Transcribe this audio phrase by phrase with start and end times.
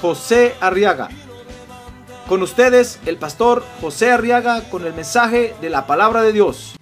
[0.00, 1.08] José Arriaga.
[2.28, 6.76] Con ustedes, el pastor José Arriaga con el mensaje de la palabra de Dios.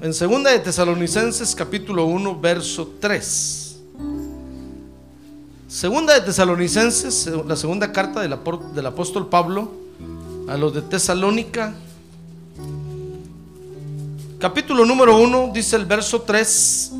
[0.00, 3.63] En segunda de Tesalonicenses capítulo 1 verso 3.
[5.74, 9.72] Segunda de Tesalonicenses, la segunda carta del, apóstol Pablo
[10.46, 11.74] a los de Tesalónica.
[14.38, 16.92] Capítulo número 1 dice el verso 3.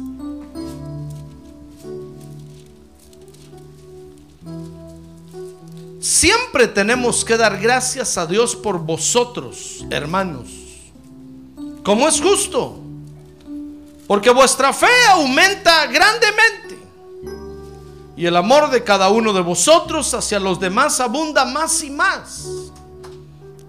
[6.01, 10.48] Siempre tenemos que dar gracias a Dios por vosotros, hermanos,
[11.85, 12.81] como es justo,
[14.09, 16.64] porque vuestra fe aumenta grandemente
[18.17, 22.47] y el amor de cada uno de vosotros hacia los demás abunda más y más.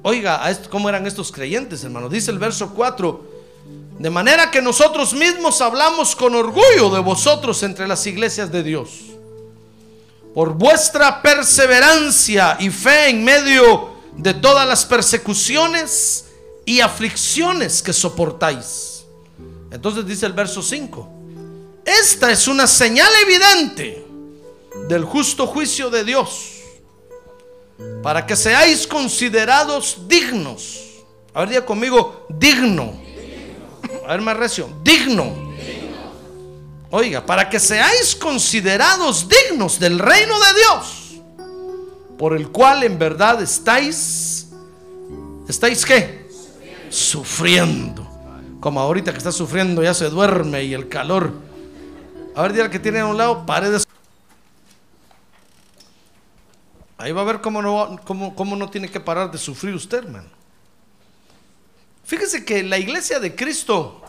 [0.01, 2.11] Oiga, ¿cómo eran estos creyentes, hermanos?
[2.11, 3.35] Dice el verso 4,
[3.97, 8.89] de manera que nosotros mismos hablamos con orgullo de vosotros entre las iglesias de Dios
[10.35, 16.25] por vuestra perseverancia y fe en medio de todas las persecuciones
[16.66, 19.05] y aflicciones que soportáis.
[19.71, 21.09] Entonces dice el verso 5,
[21.85, 24.04] esta es una señal evidente
[24.87, 26.61] del justo juicio de Dios,
[28.03, 30.81] para que seáis considerados dignos.
[31.33, 32.93] A ver, diga conmigo, digno.
[34.05, 35.45] A ver, más recio, digno.
[36.91, 41.21] Oiga, para que seáis considerados dignos del reino de Dios,
[42.17, 44.47] por el cual en verdad estáis,
[45.50, 46.29] ¿estáis qué?
[46.89, 48.07] Sufriendo.
[48.61, 51.33] Como ahorita que está sufriendo ya se duerme y el calor.
[52.35, 53.84] A ver, diga que tiene a un lado paredes.
[57.05, 59.99] Ahí va a ver cómo no, cómo, cómo no tiene que parar de sufrir usted,
[59.99, 60.27] hermano.
[62.03, 64.01] Fíjese que la iglesia de Cristo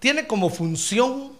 [0.00, 1.32] tiene como función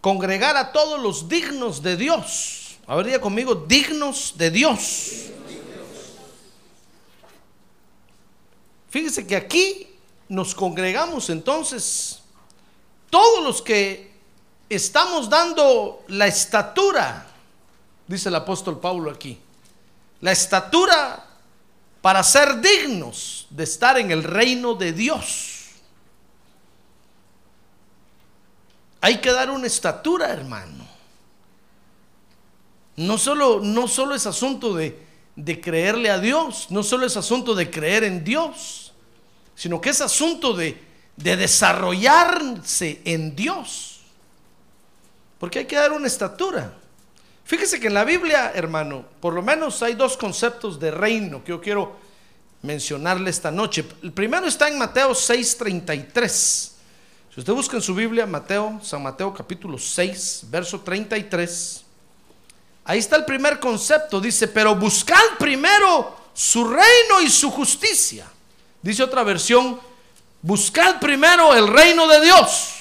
[0.00, 2.76] congregar a todos los dignos de Dios.
[2.88, 5.26] A ver, diga conmigo, dignos de Dios.
[8.88, 9.86] Fíjese que aquí
[10.28, 12.20] nos congregamos entonces
[13.10, 14.10] todos los que
[14.68, 17.29] estamos dando la estatura,
[18.10, 19.38] dice el apóstol Pablo aquí,
[20.20, 21.24] la estatura
[22.00, 25.68] para ser dignos de estar en el reino de Dios.
[29.00, 30.88] Hay que dar una estatura, hermano.
[32.96, 35.06] No solo, no solo es asunto de,
[35.36, 38.92] de creerle a Dios, no solo es asunto de creer en Dios,
[39.54, 40.82] sino que es asunto de,
[41.16, 44.00] de desarrollarse en Dios.
[45.38, 46.79] Porque hay que dar una estatura.
[47.50, 51.48] Fíjese que en la Biblia, hermano, por lo menos hay dos conceptos de reino que
[51.50, 51.96] yo quiero
[52.62, 53.84] mencionarle esta noche.
[54.04, 56.70] El primero está en Mateo 6:33.
[57.34, 61.82] Si usted busca en su Biblia, Mateo, San Mateo capítulo 6, verso 33,
[62.84, 64.20] ahí está el primer concepto.
[64.20, 68.30] Dice, pero buscad primero su reino y su justicia.
[68.80, 69.80] Dice otra versión,
[70.40, 72.74] buscad primero el reino de Dios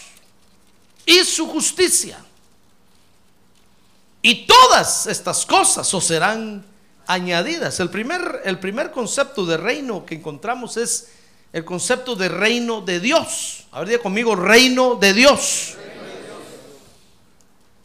[1.08, 2.24] y su justicia.
[4.22, 6.66] Y todas estas cosas os serán
[7.08, 7.80] añadidas.
[7.80, 11.10] El primer, el primer concepto de reino que encontramos es
[11.54, 13.66] el concepto de reino de Dios.
[13.72, 15.76] A ver, diga conmigo, reino de Dios.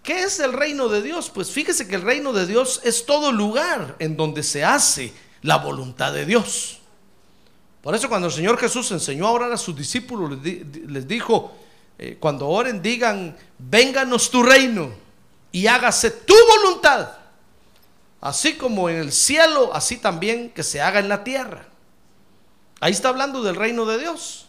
[0.02, 1.30] ¿Qué es el reino de Dios?
[1.30, 5.56] Pues fíjese que el reino de Dios es todo lugar en donde se hace la
[5.58, 6.80] voluntad de Dios.
[7.80, 11.08] Por eso cuando el Señor Jesús enseñó a orar a sus discípulos, les, di- les
[11.08, 11.56] dijo,
[11.98, 15.03] eh, cuando oren digan, vénganos tu reino
[15.54, 17.10] y hágase tu voluntad,
[18.20, 21.68] así como en el cielo, así también que se haga en la tierra.
[22.80, 24.48] Ahí está hablando del reino de Dios.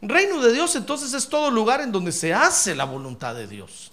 [0.00, 3.92] Reino de Dios entonces es todo lugar en donde se hace la voluntad de Dios.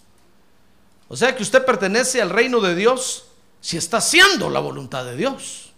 [1.10, 3.26] O sea que usted pertenece al reino de Dios
[3.60, 5.74] si está haciendo la voluntad de Dios.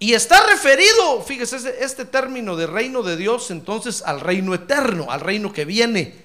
[0.00, 5.12] Y está referido, fíjese, este- este término de reino de Dios entonces al reino eterno,
[5.12, 6.24] al reino que viene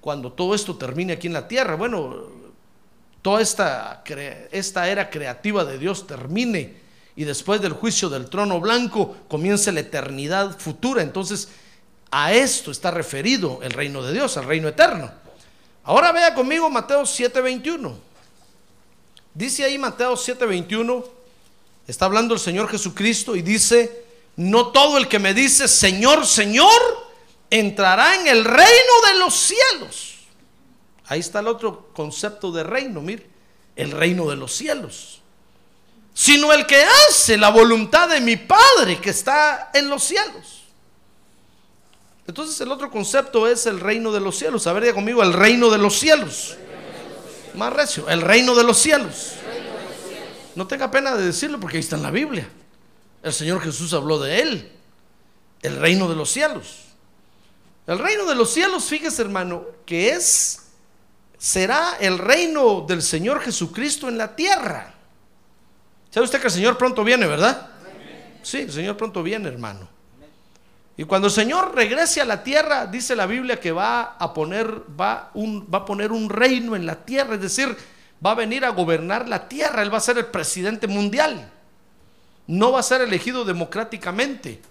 [0.00, 1.76] cuando todo esto termine aquí en la tierra.
[1.76, 2.41] Bueno,
[3.22, 4.02] toda esta,
[4.50, 6.74] esta era creativa de Dios termine
[7.14, 11.02] y después del juicio del trono blanco comience la eternidad futura.
[11.02, 11.48] Entonces,
[12.10, 15.10] a esto está referido el reino de Dios, el reino eterno.
[15.84, 17.94] Ahora vea conmigo Mateo 7:21.
[19.34, 21.04] Dice ahí Mateo 7:21,
[21.86, 24.04] está hablando el Señor Jesucristo y dice,
[24.36, 26.80] no todo el que me dice, Señor, Señor,
[27.50, 30.11] entrará en el reino de los cielos.
[31.12, 33.28] Ahí está el otro concepto de reino, mire,
[33.76, 35.20] el reino de los cielos.
[36.14, 40.62] Sino el que hace la voluntad de mi Padre que está en los cielos.
[42.26, 44.66] Entonces el otro concepto es el reino de los cielos.
[44.66, 46.56] A ver, conmigo, el reino de los cielos.
[47.56, 49.32] Más recio, el reino de los cielos.
[50.54, 52.48] No tenga pena de decirlo porque ahí está en la Biblia.
[53.22, 54.72] El Señor Jesús habló de él.
[55.60, 56.84] El reino de los cielos.
[57.86, 60.61] El reino de los cielos, fíjese hermano, que es,
[61.42, 64.94] será el reino del Señor Jesucristo en la tierra.
[66.08, 67.68] ¿Sabe usted que el Señor pronto viene, verdad?
[68.44, 69.88] Sí, el Señor pronto viene, hermano.
[70.96, 74.82] Y cuando el Señor regrese a la tierra, dice la Biblia que va a poner,
[75.00, 77.76] va, un, va a poner un reino en la tierra, es decir,
[78.24, 81.50] va a venir a gobernar la tierra, Él va a ser el presidente mundial.
[82.46, 84.62] No va a ser elegido democráticamente,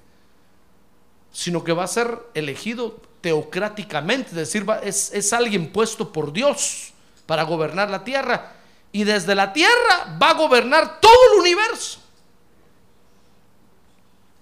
[1.33, 6.91] sino que va a ser elegido teocráticamente, es decir, es, es alguien puesto por Dios
[7.25, 8.53] para gobernar la tierra.
[8.91, 12.00] Y desde la tierra va a gobernar todo el universo.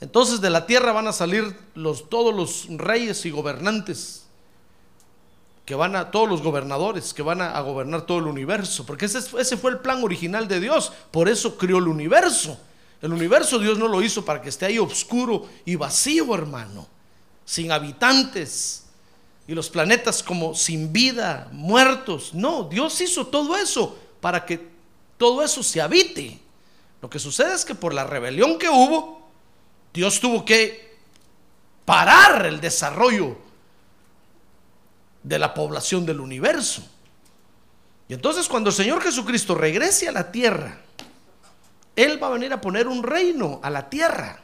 [0.01, 4.25] Entonces de la tierra van a salir los, todos los reyes y gobernantes
[5.65, 9.19] que van a, todos los gobernadores que van a, gobernar todo el universo, porque ese,
[9.19, 12.57] es- ese fue el plan original de Dios, por eso creó el universo.
[13.01, 16.87] El universo Dios no lo hizo para que esté ahí oscuro y vacío, hermano,
[17.49, 18.83] sin habitantes
[19.47, 22.31] y los planetas como sin vida, muertos.
[22.35, 24.69] No, Dios hizo todo eso para que
[25.17, 26.39] todo eso se habite.
[27.01, 29.27] Lo que sucede es que por la rebelión que hubo,
[29.91, 30.95] Dios tuvo que
[31.85, 33.35] parar el desarrollo
[35.23, 36.87] de la población del universo.
[38.07, 40.81] Y entonces cuando el Señor Jesucristo regrese a la tierra,
[41.95, 44.39] Él va a venir a poner un reino a la tierra.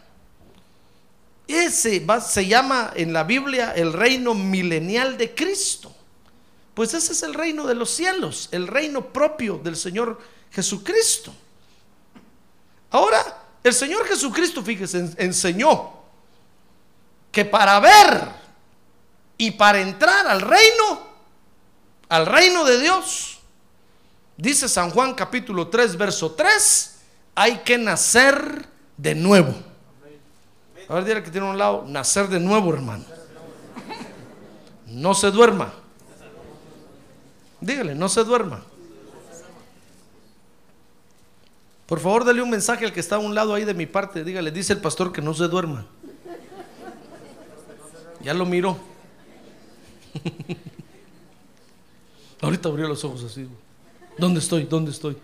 [1.48, 5.94] Ese va- se llama en la Biblia el reino milenial de Cristo.
[6.74, 10.20] Pues ese es el reino de los cielos, el reino propio del Señor
[10.52, 11.34] Jesucristo.
[12.92, 15.94] Ahora, el Señor Jesucristo, fíjese, en- enseñó
[17.32, 18.30] que para ver
[19.38, 21.08] y para entrar al reino,
[22.10, 23.40] al reino de Dios,
[24.38, 26.96] dice San Juan capítulo 3, verso 3,
[27.36, 28.68] hay que nacer
[28.98, 29.54] de nuevo.
[30.88, 33.06] A ver, dile que tiene a un lado, nacer de nuevo, hermano.
[34.88, 35.74] No se duerma.
[37.60, 38.64] Dígale, no se duerma.
[41.86, 44.24] Por favor, dale un mensaje al que está a un lado ahí de mi parte.
[44.24, 45.86] Dígale, dice el pastor que no se duerma.
[48.22, 48.78] Ya lo miró.
[52.42, 53.48] Ahorita abrió los ojos así.
[54.18, 54.64] ¿Dónde estoy?
[54.64, 55.18] ¿Dónde estoy?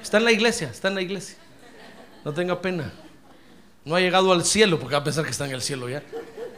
[0.00, 1.36] Está en la iglesia, está en la iglesia.
[2.24, 2.92] No tenga pena.
[3.84, 6.02] No ha llegado al cielo porque va a pensar que está en el cielo ya.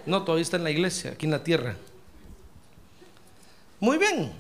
[0.07, 1.77] No, todavía está en la iglesia, aquí en la tierra.
[3.79, 4.33] Muy bien.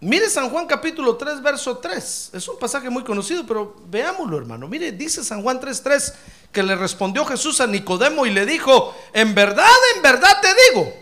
[0.00, 2.30] Mire San Juan capítulo 3, verso 3.
[2.34, 4.68] Es un pasaje muy conocido, pero veámoslo, hermano.
[4.68, 6.14] Mire, dice San Juan 3, 3
[6.52, 10.94] que le respondió Jesús a Nicodemo y le dijo, en verdad, en verdad te digo,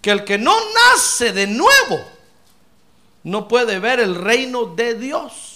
[0.00, 2.04] que el que no nace de nuevo
[3.22, 5.51] no puede ver el reino de Dios.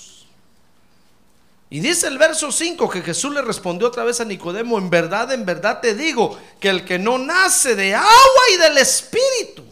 [1.68, 5.32] Y dice el verso 5 que Jesús le respondió otra vez a Nicodemo, en verdad,
[5.32, 9.64] en verdad te digo, que el que no nace de agua y del Espíritu,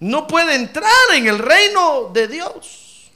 [0.00, 3.10] no puede entrar en el reino de Dios.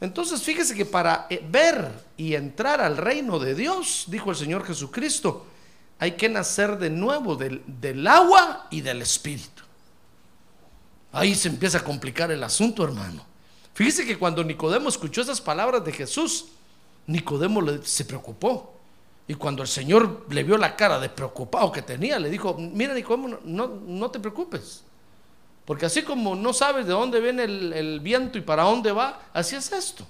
[0.00, 4.66] Entonces fíjese que para eh, ver y entrar al reino de Dios, dijo el Señor
[4.66, 5.46] Jesucristo,
[6.00, 9.62] hay que nacer de nuevo del, del agua y del Espíritu.
[11.12, 13.31] Ahí se empieza a complicar el asunto, hermano.
[13.74, 16.46] Fíjese que cuando Nicodemo escuchó esas palabras de Jesús,
[17.06, 18.74] Nicodemo se preocupó.
[19.26, 22.92] Y cuando el Señor le vio la cara de preocupado que tenía, le dijo, mira
[22.92, 24.82] Nicodemo, no, no, te preocupes.
[25.64, 29.22] Porque así como no sabes de dónde viene el, el viento y para dónde va,
[29.32, 30.06] así es esto.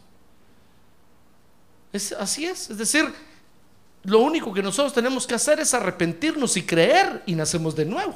[1.92, 2.71] Es, así es.
[2.71, 3.12] Es decir,
[4.04, 8.14] lo único que nosotros tenemos que hacer es arrepentirnos y creer y nacemos de nuevo.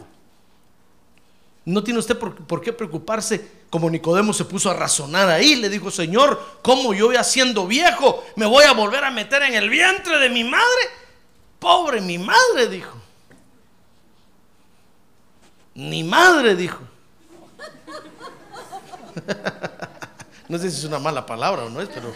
[1.66, 5.56] No tiene usted por, qué preocuparse como Nicodemo se puso a razonar ahí.
[5.56, 9.54] Le dijo, Señor, ¿cómo yo ya siendo viejo me voy a volver a meter en
[9.54, 10.64] el vientre de mi madre?
[11.58, 12.96] Pobre mi madre, dijo.
[15.74, 16.80] Ni madre, dijo.
[20.48, 22.12] No sé si es una mala palabra o no es, pero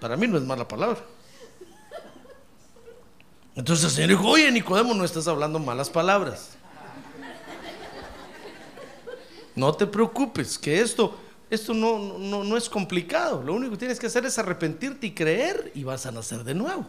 [0.00, 0.98] para mí no es mala palabra.
[3.54, 6.56] Entonces el Señor dijo, oye Nicodemo, no estás hablando malas palabras.
[9.54, 11.16] No te preocupes, que esto,
[11.48, 13.42] esto no, no, no es complicado.
[13.42, 16.54] Lo único que tienes que hacer es arrepentirte y creer y vas a nacer de
[16.54, 16.86] nuevo.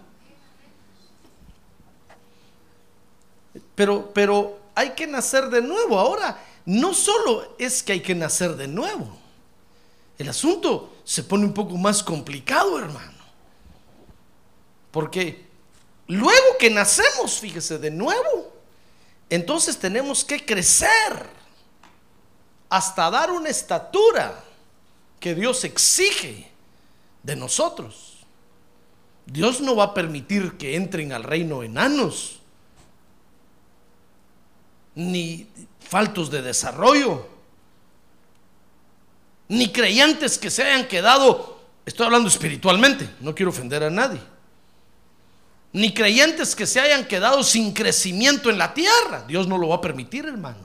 [3.76, 6.00] Pero, pero hay que nacer de nuevo.
[6.00, 9.18] Ahora, no solo es que hay que nacer de nuevo.
[10.18, 13.14] El asunto se pone un poco más complicado, hermano.
[14.92, 15.46] Porque
[16.08, 18.54] luego que nacemos, fíjese, de nuevo,
[19.30, 20.90] entonces tenemos que crecer
[22.70, 24.44] hasta dar una estatura
[25.20, 26.52] que Dios exige
[27.24, 28.18] de nosotros.
[29.26, 32.40] Dios no va a permitir que entren al reino enanos
[34.94, 35.48] ni
[35.80, 37.28] faltos de desarrollo,
[39.48, 44.22] ni creyentes que se hayan quedado, estoy hablando espiritualmente, no quiero ofender a nadie,
[45.74, 49.26] ni creyentes que se hayan quedado sin crecimiento en la tierra.
[49.28, 50.65] Dios no lo va a permitir, hermano.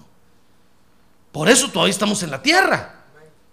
[1.33, 2.97] Por eso todavía estamos en la tierra.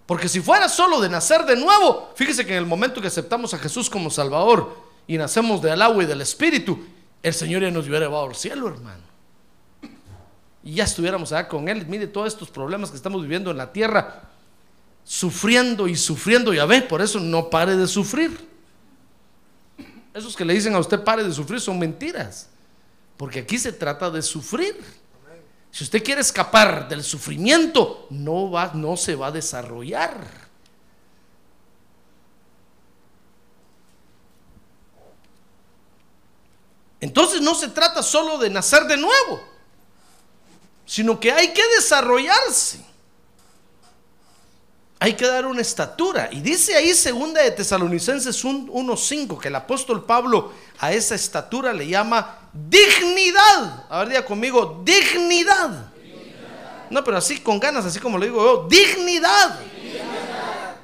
[0.06, 3.52] Porque si fuera solo de nacer de nuevo, fíjese que en el momento que aceptamos
[3.54, 6.78] a Jesús como Salvador y nacemos del agua y del Espíritu,
[7.22, 9.08] el Señor ya nos hubiera llevado al cielo, hermano
[10.68, 11.86] y ya estuviéramos allá con Él.
[11.86, 14.22] Mire todos estos problemas que estamos viviendo en la tierra,
[15.02, 18.46] sufriendo y sufriendo, ya ve, por eso no pare de sufrir.
[20.12, 22.50] Esos que le dicen a usted pare de sufrir son mentiras,
[23.16, 24.76] porque aquí se trata de sufrir.
[25.78, 30.18] Si usted quiere escapar del sufrimiento, no va, no se va a desarrollar.
[37.00, 39.40] Entonces no se trata solo de nacer de nuevo
[40.84, 42.80] sino que hay que desarrollarse.
[44.98, 46.30] Hay que dar una estatura.
[46.32, 51.86] Y dice ahí segunda de Tesalonicenses 1.5 que el apóstol Pablo a esa estatura le
[51.86, 53.86] llama dignidad.
[53.88, 55.90] A ver, diga conmigo, dignidad.
[56.90, 59.60] No, pero así con ganas, así como lo digo yo, dignidad.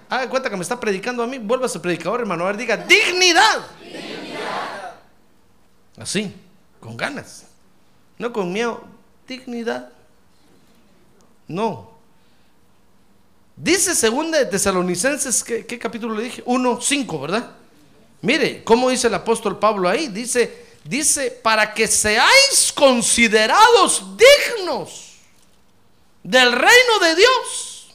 [0.09, 2.45] Haga cuenta que me está predicando a mí, vuelva a ser predicador, hermano.
[2.45, 3.67] A ver, diga, dignidad.
[3.81, 4.95] dignidad.
[5.99, 6.35] Así,
[6.81, 7.47] con ganas.
[8.19, 8.85] No con miedo,
[9.27, 9.91] dignidad.
[11.49, 11.95] No.
[13.57, 16.43] Dice segunda de Tesalonicenses, ¿qué, capítulo le dije?
[16.45, 17.51] 1, 5, ¿verdad?
[18.21, 20.09] Mire, ¿cómo dice el apóstol Pablo ahí?
[20.09, 25.15] Dice, dice, para que seáis considerados dignos
[26.23, 27.89] del reino de Dios.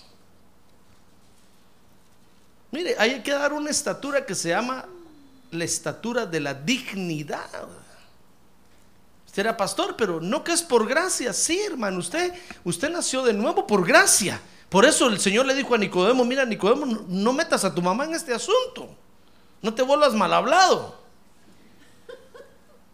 [2.71, 4.85] Mire, hay que dar una estatura que se llama
[5.51, 7.67] la estatura de la dignidad.
[9.25, 11.33] Usted era pastor, pero no que es por gracia.
[11.33, 14.39] Sí, hermano, usted, usted nació de nuevo por gracia.
[14.69, 18.05] Por eso el Señor le dijo a Nicodemo, mira Nicodemo, no, metas a tu mamá
[18.05, 18.95] en este asunto.
[19.61, 20.98] No te vuelvas mal hablado.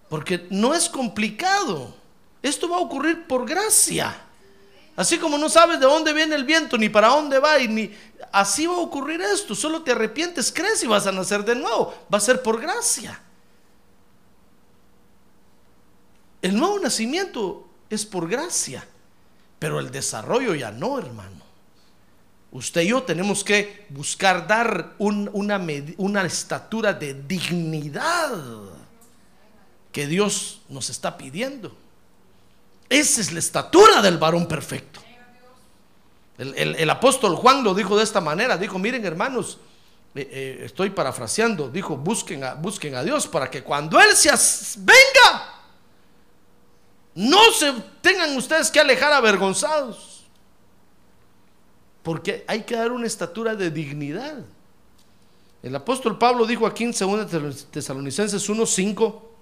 [0.10, 1.96] Porque no es complicado.
[2.42, 4.16] Esto va a ocurrir por gracia.
[4.96, 7.92] Así como no sabes de dónde viene el viento, ni para dónde va, y ni
[8.32, 9.54] así va a ocurrir esto.
[9.54, 11.94] Solo te arrepientes, crees y vas a nacer de nuevo.
[12.14, 13.20] Va a ser por gracia.
[16.42, 18.86] El nuevo nacimiento es por gracia,
[19.58, 21.44] pero el desarrollo ya no, hermano.
[22.52, 25.60] Usted y yo tenemos que buscar dar una,
[25.98, 28.85] una estatura de dignidad
[29.96, 31.74] que Dios nos está pidiendo.
[32.90, 35.00] Esa es la estatura del varón perfecto.
[36.38, 39.58] El, apóstol Juan lo dijo de esta manera, dijo, miren hermanos,
[40.14, 44.32] eh, eh, estoy parafraseando, dijo, busquen a, busquen a Dios para que cuando Él se
[44.80, 45.62] venga,
[47.14, 47.72] no se
[48.02, 50.26] tengan ustedes que alejar avergonzados.
[52.04, 54.44] Porque hay que dar una estatura de dignidad.
[55.64, 59.35] El apóstol Pablo dijo aquí en 2 Tesalonicenses 1:5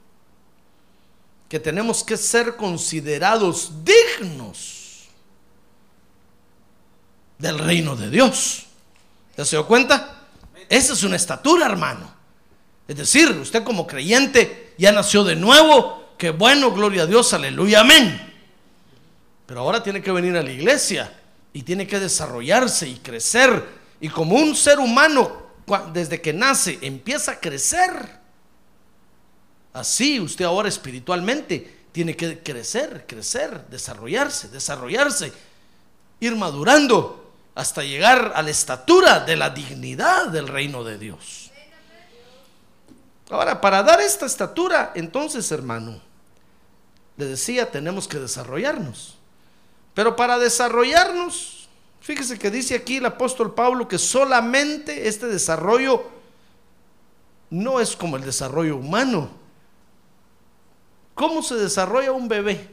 [1.53, 5.03] que tenemos que ser considerados dignos
[7.37, 8.65] del reino de Dios.
[9.37, 10.25] ¿Ya se dio cuenta?
[10.67, 12.11] Esa es una estatura, hermano.
[12.87, 17.81] Es decir, usted como creyente ya nació de nuevo, Qué bueno, gloria a Dios, aleluya,
[17.81, 18.33] amén.
[19.45, 21.13] Pero ahora tiene que venir a la iglesia
[21.53, 23.63] y tiene que desarrollarse y crecer.
[24.01, 25.51] Y como un ser humano,
[25.93, 28.22] desde que nace, empieza a crecer.
[29.73, 35.33] Así usted ahora espiritualmente tiene que crecer, crecer, desarrollarse, desarrollarse,
[36.19, 41.51] ir madurando hasta llegar a la estatura de la dignidad del reino de Dios.
[43.29, 45.99] Ahora, para dar esta estatura, entonces, hermano,
[47.17, 49.17] le decía, tenemos que desarrollarnos.
[49.93, 51.63] Pero para desarrollarnos,
[52.03, 56.03] Fíjese que dice aquí el apóstol Pablo que solamente este desarrollo
[57.49, 59.29] no es como el desarrollo humano.
[61.15, 62.69] ¿Cómo se desarrolla un bebé?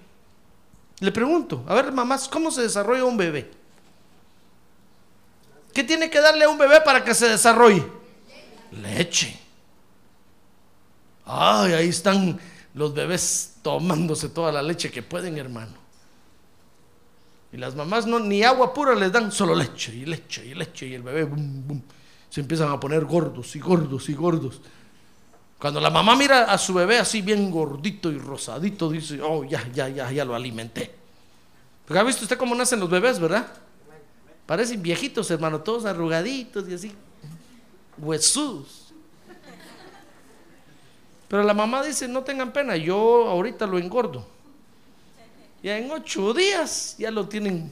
[1.00, 3.50] Le pregunto, a ver mamás, ¿cómo se desarrolla un bebé?
[5.72, 7.86] ¿Qué tiene que darle a un bebé para que se desarrolle?
[8.72, 9.38] Leche.
[11.24, 12.38] Ay, ahí están
[12.74, 15.80] los bebés tomándose toda la leche que pueden, hermano.
[17.52, 20.86] Y las mamás no, ni agua pura les dan, solo leche y leche y leche.
[20.86, 21.28] Y el bebé
[22.28, 24.60] se empiezan a poner gordos y gordos y gordos.
[25.60, 29.62] Cuando la mamá mira a su bebé así bien gordito y rosadito, dice, oh, ya,
[29.72, 30.90] ya, ya, ya lo alimenté.
[31.84, 33.46] Porque ha visto usted cómo nacen los bebés, ¿verdad?
[34.46, 36.92] Parecen viejitos, hermano, todos arrugaditos y así,
[37.98, 38.92] huesudos.
[41.28, 44.26] Pero la mamá dice, no tengan pena, yo ahorita lo engordo.
[45.62, 47.70] Ya en ocho días ya lo tienen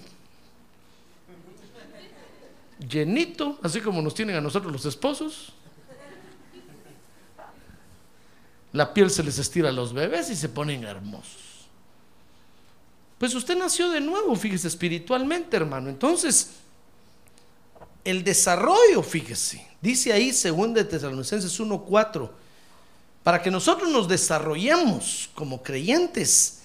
[2.87, 5.55] llenito, así como nos tienen a nosotros los esposos.
[8.73, 11.49] La piel se les estira a los bebés y se ponen hermosos.
[13.19, 15.89] Pues usted nació de nuevo, fíjese, espiritualmente, hermano.
[15.89, 16.51] Entonces,
[18.05, 22.31] el desarrollo, fíjese, dice ahí, según de Tesalonicenses 1.4,
[23.25, 26.61] para que nosotros nos desarrollemos como creyentes,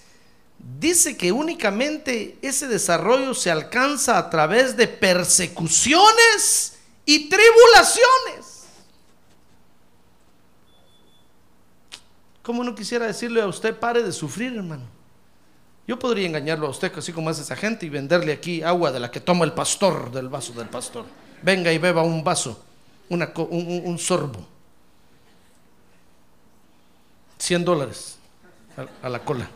[0.79, 6.73] dice que únicamente ese desarrollo se alcanza a través de persecuciones
[7.05, 8.52] y tribulaciones.
[12.43, 14.83] ¿Cómo no quisiera decirle a usted, pare de sufrir, hermano?
[15.87, 18.99] Yo podría engañarlo a usted, así como hace esa gente, y venderle aquí agua de
[18.99, 21.05] la que toma el pastor, del vaso del pastor.
[21.41, 22.63] Venga y beba un vaso,
[23.09, 24.45] un, sorbo.
[27.39, 28.17] 100 dólares
[29.01, 29.49] a la cola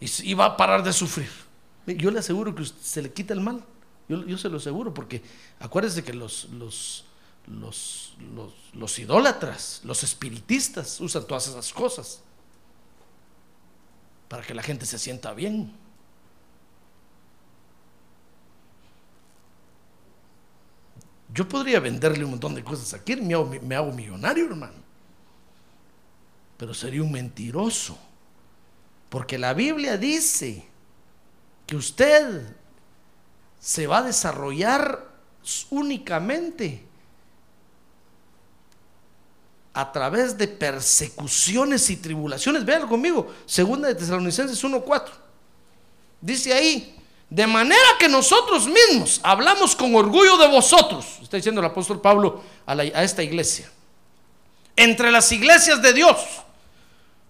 [0.00, 1.28] y, va a parar de sufrir.
[1.86, 3.64] Yo le aseguro que se le quita el mal.
[4.08, 5.22] Yo, se lo aseguro, porque
[5.60, 7.04] acuérdese que los, los,
[7.50, 8.14] los,
[8.74, 12.20] los, idólatras, los espiritistas usan todas esas cosas
[14.28, 15.72] para que la gente se sienta bien.
[21.32, 24.88] Yo podría venderle un montón de cosas aquí, me hago, me hago millonario, hermano.
[26.56, 27.98] Pero sería un mentiroso.
[29.08, 30.66] Porque la Biblia dice
[31.66, 32.54] que usted
[33.60, 35.06] se va a desarrollar
[35.70, 36.87] únicamente
[39.78, 42.64] a través de persecuciones y tribulaciones.
[42.64, 45.12] Véanlo conmigo, segunda de Tesalonicenses 1:4.
[46.20, 51.66] Dice ahí, de manera que nosotros mismos hablamos con orgullo de vosotros, está diciendo el
[51.68, 53.70] apóstol Pablo a, a esta iglesia,
[54.74, 56.16] entre las iglesias de Dios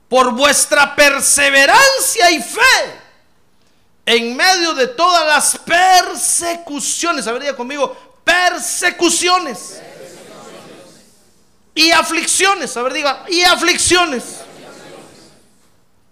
[0.09, 2.99] por vuestra perseverancia y fe
[4.07, 7.27] en medio de todas las persecuciones.
[7.27, 9.83] A ver, diga conmigo, persecuciones.
[11.79, 12.77] Y aflicciones.
[12.77, 14.41] A ver, diga, y aflicciones.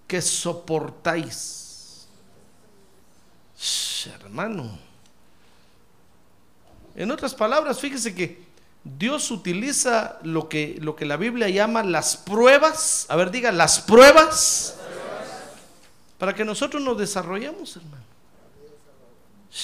[0.06, 2.06] Que soportáis.
[4.14, 4.78] hermano.
[6.94, 8.46] En otras palabras, fíjese que
[8.84, 13.80] Dios utiliza lo que, lo que la Biblia llama las pruebas, a ver, diga, las
[13.80, 14.76] pruebas,
[16.16, 18.04] para que nosotros nos desarrollemos, hermano.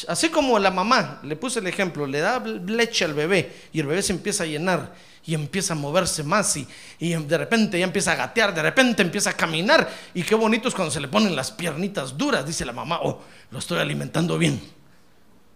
[0.09, 3.87] Así como la mamá, le puse el ejemplo, le da leche al bebé y el
[3.87, 6.67] bebé se empieza a llenar y empieza a moverse más y,
[6.99, 10.69] y, de repente ya empieza a gatear, de repente empieza a caminar y qué bonito
[10.69, 14.37] es cuando se le ponen las piernitas duras, dice la mamá, oh, lo estoy alimentando
[14.37, 14.61] bien.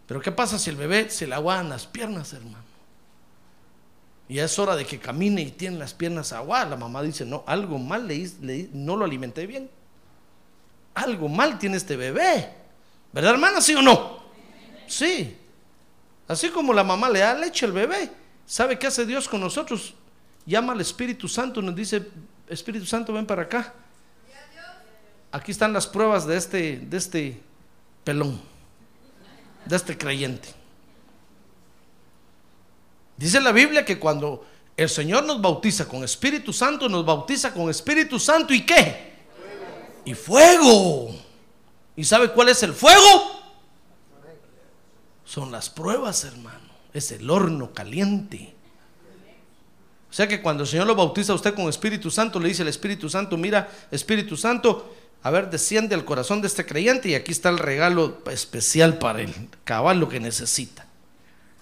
[0.07, 2.65] Pero ¿qué pasa si el bebé se le aguadan las piernas, hermano?
[4.29, 6.71] Y es hora de que camine y tiene las piernas aguadas.
[6.71, 9.71] La mamá dice, no, algo mal le, le, no lo alimenté bien.
[10.95, 12.53] Algo mal tiene este bebé.
[13.13, 13.61] ¿Verdad, hermana?
[13.61, 14.19] ¿Sí o no?
[14.87, 15.37] Sí.
[16.27, 18.11] Así como la mamá le da leche al bebé.
[18.47, 19.95] ¿Sabe qué hace Dios con nosotros?
[20.47, 22.09] Llama al Espíritu Santo, nos dice,
[22.49, 23.75] Espíritu Santo, ven para acá.
[25.33, 27.43] Aquí están las pruebas de este, de este
[28.05, 28.41] pelón,
[29.65, 30.55] de este creyente.
[33.17, 37.69] Dice la Biblia que cuando el Señor nos bautiza con Espíritu Santo, nos bautiza con
[37.69, 39.15] Espíritu Santo y qué?
[40.05, 41.11] Y fuego.
[41.97, 43.43] ¿Y sabe cuál es el fuego?
[45.25, 46.66] Son las pruebas, hermano.
[46.97, 48.55] Es el horno caliente.
[50.09, 52.63] O sea que cuando el Señor lo bautiza a usted con Espíritu Santo, le dice
[52.63, 57.15] el Espíritu Santo, mira, Espíritu Santo, a ver, desciende al corazón de este creyente y
[57.15, 60.87] aquí está el regalo especial para él, cabal lo que necesita.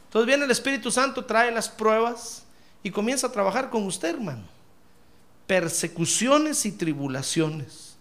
[0.05, 2.45] Entonces viene el Espíritu Santo, trae las pruebas
[2.85, 4.45] y comienza a trabajar con usted, hermano.
[5.49, 7.97] Persecuciones y tribulaciones.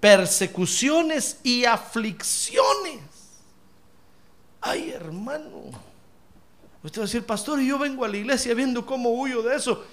[0.00, 3.02] Persecuciones y aflicciones.
[4.62, 5.95] Ay, hermano.
[6.86, 9.84] Usted va a decir, pastor, yo vengo a la iglesia viendo cómo huyo de eso.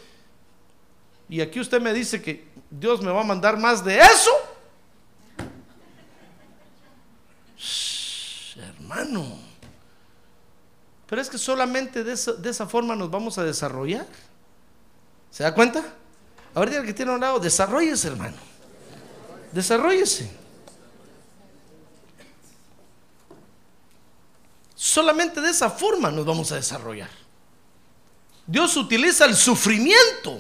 [1.27, 4.29] Y aquí usted me dice que Dios me va a mandar más de eso.
[8.56, 9.39] Hermano.
[11.08, 14.06] Pero es que solamente de esa, de esa forma nos vamos a desarrollar.
[15.32, 15.84] ¿Se da cuenta?
[16.53, 18.38] Ahorita el que tiene a un lado, desarrollese, hermano.
[19.51, 20.42] Desarrollese.
[24.83, 27.09] Solamente de esa forma nos vamos a desarrollar.
[28.45, 30.37] Dios utiliza el sufrimiento.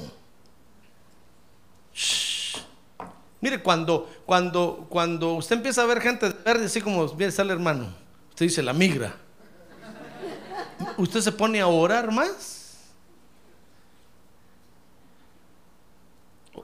[3.39, 7.95] Mire, cuando, cuando, cuando usted empieza a ver gente verde, así como viene sale hermano,
[8.31, 9.15] usted dice la migra.
[10.97, 12.79] Usted se pone a orar más.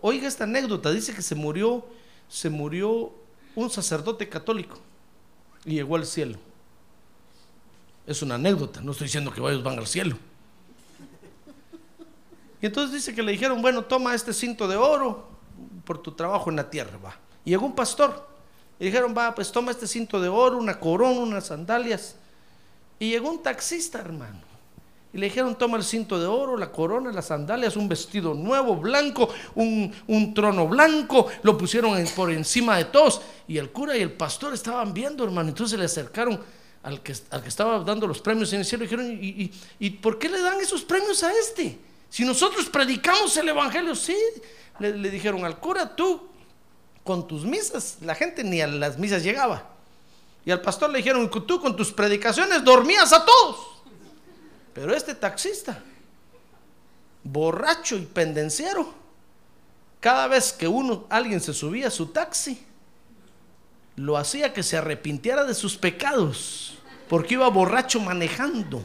[0.02, 1.88] Oiga esta anécdota, dice que se murió,
[2.28, 3.14] se murió
[3.56, 4.78] un sacerdote católico
[5.64, 6.49] y llegó al cielo.
[8.10, 10.18] Es una anécdota, no estoy diciendo que ellos van al cielo.
[12.60, 15.28] Y entonces dice que le dijeron, bueno, toma este cinto de oro
[15.86, 17.16] por tu trabajo en la tierra, va.
[17.46, 18.28] Y llegó un pastor.
[18.80, 22.16] Y dijeron, va, pues toma este cinto de oro, una corona, unas sandalias.
[22.98, 24.40] Y llegó un taxista, hermano.
[25.14, 28.76] Y le dijeron, toma el cinto de oro, la corona, las sandalias, un vestido nuevo,
[28.76, 31.28] blanco, un, un trono blanco.
[31.44, 33.22] Lo pusieron por encima de todos.
[33.48, 35.50] Y el cura y el pastor estaban viendo, hermano.
[35.50, 36.40] Entonces le acercaron
[36.84, 38.84] al que, al que estaba dando los premios en el cielo.
[38.84, 41.78] Dijeron, ¿y, y, y por qué le dan esos premios a este?
[42.10, 44.18] Si nosotros predicamos el evangelio, sí.
[44.80, 46.28] Le, le dijeron al cura, tú
[47.04, 49.68] con tus misas, la gente ni a las misas llegaba.
[50.46, 53.58] Y al pastor le dijeron, tú con tus predicaciones dormías a todos.
[54.74, 55.84] Pero este taxista,
[57.24, 58.94] borracho y pendenciero,
[60.00, 62.64] cada vez que uno, alguien se subía a su taxi,
[64.00, 66.76] lo hacía que se arrepintiera de sus pecados,
[67.10, 68.82] porque iba borracho manejando.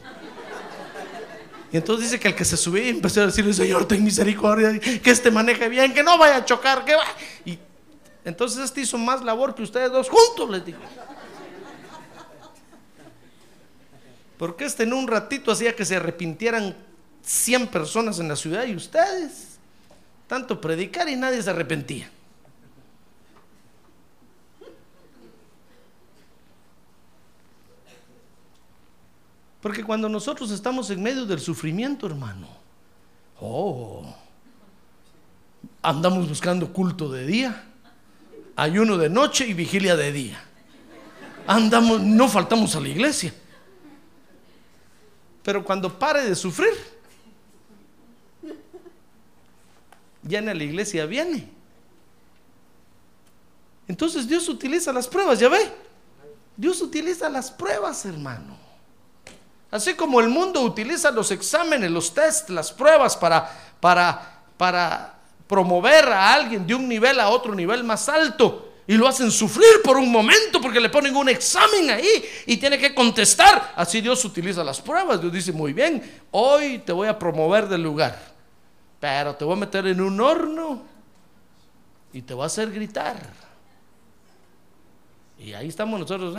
[1.71, 5.11] Y entonces dice que el que se subía empezó a decirle, Señor, ten misericordia, que
[5.11, 7.05] este maneje bien, que no vaya a chocar, que va.
[7.45, 7.57] Y
[8.25, 10.81] entonces este hizo más labor que ustedes dos juntos, les dijo.
[14.37, 16.77] Porque este en un ratito hacía que se arrepintieran
[17.23, 19.59] 100 personas en la ciudad y ustedes,
[20.27, 22.11] tanto predicar y nadie se arrepentía.
[29.65, 32.49] Porque cuando nosotros estamos en medio del sufrimiento, hermano,
[33.41, 34.05] oh,
[35.81, 37.65] andamos buscando culto de día,
[38.57, 40.45] ayuno de noche y vigilia de día.
[41.47, 43.33] Andamos, no faltamos a la iglesia.
[45.43, 46.75] Pero cuando pare de sufrir,
[50.25, 51.49] ya en la iglesia viene.
[53.89, 55.73] Entonces Dios utiliza las pruebas, ¿ya ve?
[56.55, 58.74] Dios utiliza las pruebas, hermano.
[59.75, 65.15] Así como el mundo utiliza los exámenes, los tests, las pruebas para, para, para
[65.49, 69.83] promover a alguien de un nivel a otro nivel más alto y lo hacen sufrir
[69.83, 73.73] por un momento porque le ponen un examen ahí y tiene que contestar.
[73.75, 75.21] Así Dios utiliza las pruebas.
[75.21, 78.17] Dios dice, muy bien, hoy te voy a promover del lugar,
[79.01, 80.83] pero te voy a meter en un horno
[82.13, 83.17] y te voy a hacer gritar.
[85.37, 86.37] Y ahí estamos nosotros.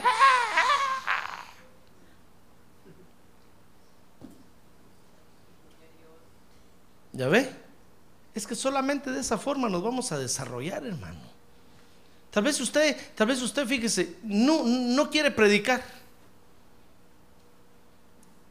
[7.16, 7.50] ¿Ya ve?
[8.34, 11.22] Es que solamente de esa forma nos vamos a desarrollar, hermano.
[12.30, 15.82] Tal vez usted, tal vez usted, fíjese, no, no quiere predicar.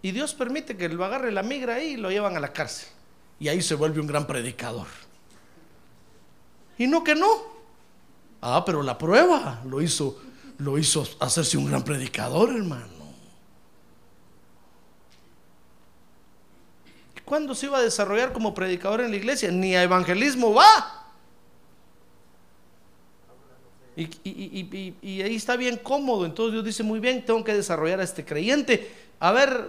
[0.01, 2.89] Y Dios permite que lo agarre la migra ahí y lo llevan a la cárcel.
[3.39, 4.87] Y ahí se vuelve un gran predicador.
[6.79, 7.29] Y no que no.
[8.41, 10.19] Ah, pero la prueba lo hizo,
[10.59, 12.94] lo hizo hacerse un gran predicador, hermano.
[17.25, 19.51] ¿Cuándo se iba a desarrollar como predicador en la iglesia?
[19.51, 21.05] Ni a evangelismo va.
[23.97, 26.27] Y, ahí está bien cómodo.
[26.27, 28.93] Entonces Dios dice, muy bien, tengo que desarrollar a este creyente.
[29.21, 29.69] A ver,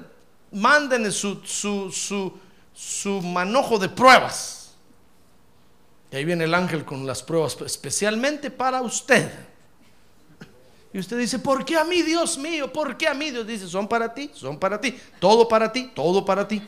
[0.51, 2.33] mándenle su, su, su,
[2.73, 4.73] su manojo de pruebas.
[6.11, 9.31] Y ahí viene el ángel con las pruebas especialmente para usted.
[10.93, 12.71] Y usted dice, ¿por qué a mí, Dios mío?
[12.71, 13.29] ¿Por qué a mí?
[13.29, 14.97] Dios dice, son para ti, son para ti.
[15.19, 16.61] Todo para ti, todo para ti.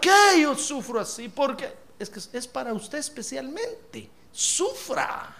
[0.00, 1.28] ¿Por qué yo sufro así?
[1.28, 4.08] Porque es es para usted especialmente.
[4.32, 5.36] Sufra.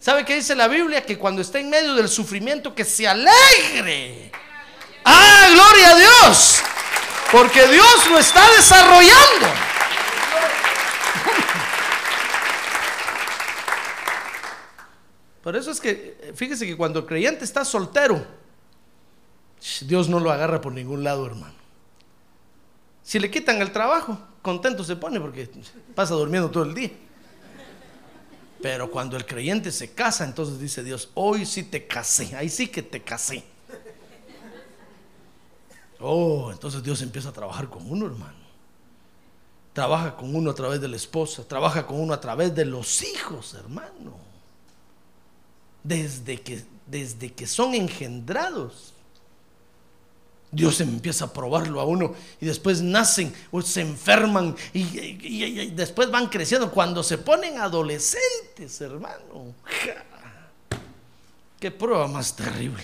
[0.00, 1.06] ¿Sabe qué dice la Biblia?
[1.06, 4.32] Que cuando está en medio del sufrimiento, que se alegre.
[5.04, 6.60] ¡Ah, gloria a Dios!
[7.30, 9.46] Porque Dios lo está desarrollando.
[15.44, 18.26] Por eso es que, eh, fíjese que cuando el creyente está soltero,
[19.82, 21.65] Dios no lo agarra por ningún lado, hermano.
[23.06, 25.48] Si le quitan el trabajo, contento se pone porque
[25.94, 26.90] pasa durmiendo todo el día.
[28.60, 32.66] Pero cuando el creyente se casa, entonces dice Dios, hoy sí te casé, ahí sí
[32.66, 33.44] que te casé.
[36.00, 38.44] Oh, entonces Dios empieza a trabajar con uno, hermano.
[39.72, 43.04] Trabaja con uno a través de la esposa, trabaja con uno a través de los
[43.04, 44.16] hijos, hermano.
[45.84, 48.95] Desde que, desde que son engendrados.
[50.56, 56.28] Dios empieza a probarlo a uno y después nacen o se enferman y, después van
[56.28, 56.70] creciendo.
[56.70, 59.54] Cuando se ponen adolescentes, hermano.
[61.60, 62.82] Qué prueba más terrible.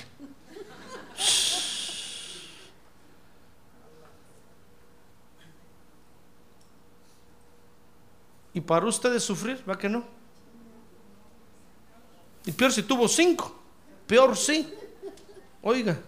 [8.52, 10.04] Y para ustedes sufrir, ¿va que no?
[12.44, 13.58] Y peor si tuvo cinco.
[14.06, 14.74] Peor sí.
[15.62, 15.98] Oiga,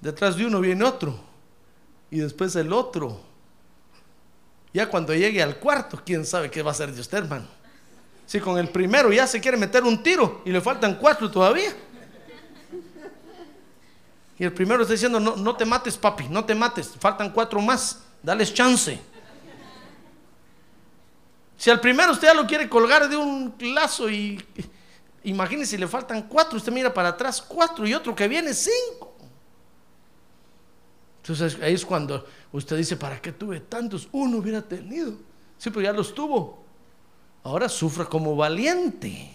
[0.00, 1.18] detrás de uno viene otro.
[2.10, 3.20] Y después el otro.
[4.72, 7.46] Ya cuando llegue al cuarto, quién sabe qué va a hacer de usted, hermano.
[8.26, 11.74] Si con el primero ya se quiere meter un tiro y le faltan cuatro todavía.
[14.38, 17.60] Y el primero está diciendo, no, no te mates, papi, no te mates, faltan cuatro
[17.60, 18.98] más, dales chance.
[21.58, 24.42] Si al primero usted ya lo quiere colgar de un lazo y
[25.24, 29.09] imagínese le faltan cuatro, usted mira para atrás cuatro y otro que viene cinco.
[31.30, 34.08] Entonces ahí es cuando usted dice, ¿para qué tuve tantos?
[34.10, 35.12] Uno hubiera tenido.
[35.58, 36.64] Sí, pero ya los tuvo.
[37.44, 39.30] Ahora sufra como valiente.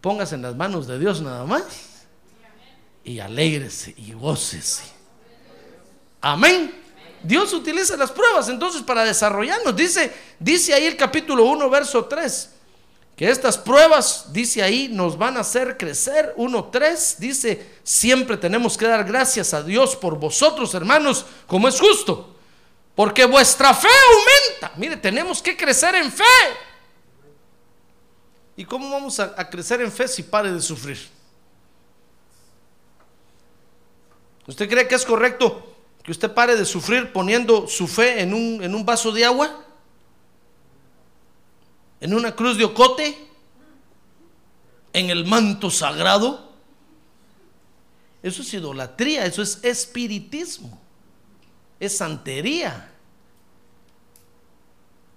[0.00, 2.04] Póngase en las manos de Dios nada más.
[3.04, 4.82] Y alégrese y gócese.
[6.20, 6.74] Amén.
[7.22, 9.76] Dios utiliza las pruebas entonces para desarrollarnos.
[9.76, 12.50] Dice, dice ahí el capítulo 1, verso 3,
[13.20, 16.32] que estas pruebas, dice ahí, nos van a hacer crecer.
[16.38, 21.78] 1, 3, dice, siempre tenemos que dar gracias a Dios por vosotros, hermanos, como es
[21.78, 22.34] justo.
[22.94, 24.72] Porque vuestra fe aumenta.
[24.78, 26.24] Mire, tenemos que crecer en fe.
[28.56, 31.06] ¿Y cómo vamos a, a crecer en fe si pare de sufrir?
[34.46, 38.62] ¿Usted cree que es correcto que usted pare de sufrir poniendo su fe en un,
[38.62, 39.62] en un vaso de agua,
[42.00, 43.16] en una cruz de ocote,
[44.92, 46.50] en el manto sagrado.
[48.22, 50.80] Eso es idolatría, eso es espiritismo,
[51.78, 52.92] es santería.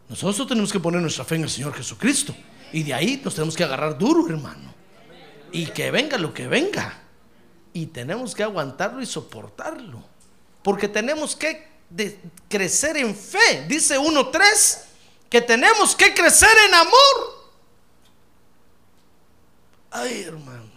[0.09, 2.35] Nosotros tenemos que poner nuestra fe en el Señor Jesucristo
[2.71, 4.73] y de ahí nos tenemos que agarrar duro, hermano.
[5.51, 7.01] Y que venga lo que venga.
[7.73, 10.13] Y tenemos que aguantarlo y soportarlo
[10.63, 11.67] porque tenemos que
[12.49, 13.65] crecer en fe.
[13.67, 14.79] Dice 1.3
[15.33, 17.49] que tenemos que crecer en amor.
[19.89, 20.69] Ay, hermano.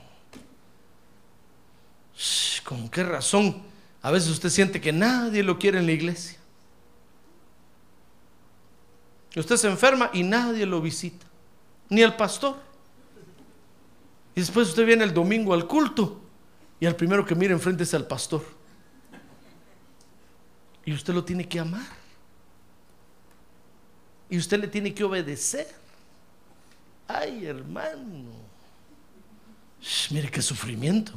[2.64, 3.62] ¿Con qué razón?
[4.01, 6.38] A veces usted siente que nadie lo quiere en la iglesia.
[9.37, 11.27] Usted se enferma y nadie lo visita,
[11.90, 12.57] ni el pastor.
[14.35, 16.19] Y después usted viene el domingo al culto
[16.81, 18.42] y al primero que mira enfrente es al pastor.
[20.87, 22.06] Y usted lo tiene que amar.
[24.28, 25.68] Y usted le tiene que obedecer.
[27.08, 28.30] Ay, hermano.
[30.10, 31.12] mire qué sufrimiento.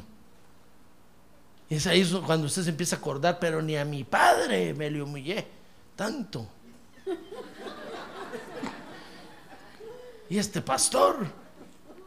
[1.69, 4.89] Y es ahí cuando usted se empieza a acordar, pero ni a mi padre me
[4.89, 5.45] le humillé
[5.95, 6.47] tanto.
[10.29, 11.25] Y este pastor,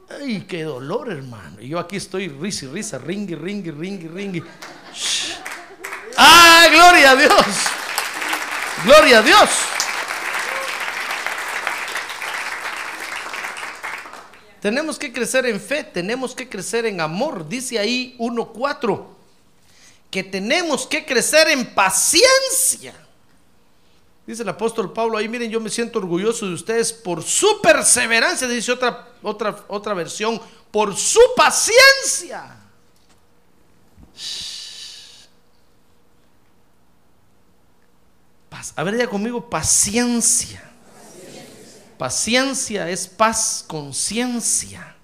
[0.09, 1.61] ay, qué dolor, hermano.
[1.61, 4.45] Y yo aquí estoy risa y risa, ringui, ringui, ringui, ringui.
[6.17, 7.47] ¡Ah, gloria a Dios!
[8.85, 9.72] ¡Gloria a Dios!
[14.63, 17.49] Tenemos que crecer en fe, tenemos que crecer en amor.
[17.49, 19.07] Dice ahí 1.4
[20.09, 22.95] que tenemos que crecer en paciencia.
[24.25, 28.47] Dice el apóstol Pablo ahí, miren, yo me siento orgulloso de ustedes por su perseverancia,
[28.47, 32.57] dice otra, otra, otra versión, por su paciencia.
[38.77, 40.72] A ver ya conmigo, paciencia.
[42.03, 44.97] Paciencia es paz, conciencia.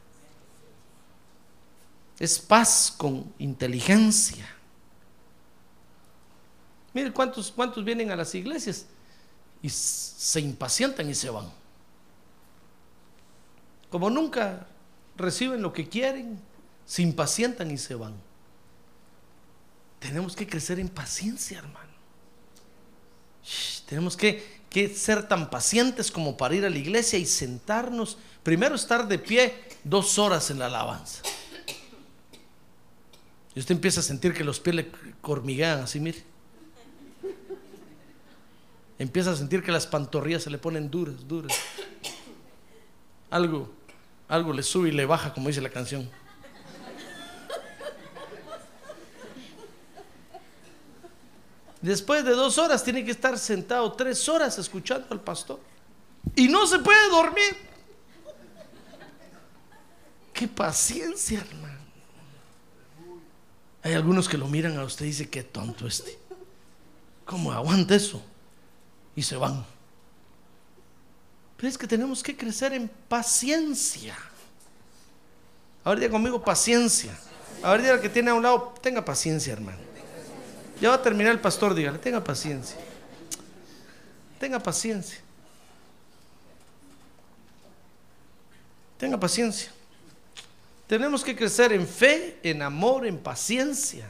[2.19, 4.45] Es paz con inteligencia.
[6.93, 8.87] Mire cuántos, cuántos vienen a las iglesias
[9.63, 11.49] y se impacientan y se van.
[13.91, 14.67] Como nunca
[15.17, 16.41] reciben lo que quieren,
[16.85, 18.15] se impacientan y se van.
[20.01, 21.89] Tenemos que crecer en paciencia, hermano
[23.89, 29.09] tenemos que, ser tan pacientes como para ir a la iglesia y sentarnos, primero estar
[29.09, 31.23] de pie dos horas en la alabanza.
[33.55, 34.91] Y usted empieza a sentir que los pies le
[35.23, 36.23] hormiguean así, mire.
[38.99, 41.57] Empieza a sentir que las pantorrillas se le ponen duras, duras.
[43.31, 43.71] Algo,
[44.29, 46.09] algo le sube y le baja, como dice la canción.
[51.81, 55.61] Después de dos horas tiene que estar sentado tres horas escuchando al pastor.
[56.35, 57.57] Y no se puede dormir.
[60.33, 61.79] Qué paciencia, hermano.
[63.83, 66.19] Hay algunos que lo miran a usted y dicen, qué tonto este.
[67.25, 68.23] ¿Cómo aguanta eso?
[69.15, 69.65] Y se van.
[71.57, 74.17] Pero es que tenemos que crecer en paciencia.
[75.85, 77.19] Ahora diga conmigo paciencia.
[77.63, 79.88] Ahora diga que tiene a un lado, tenga paciencia, hermano.
[80.81, 82.77] Ya va a terminar el pastor, dígale, tenga paciencia.
[84.39, 85.19] Tenga paciencia.
[88.97, 89.71] Tenga paciencia.
[90.87, 94.07] Tenemos que crecer en fe, en amor, en paciencia.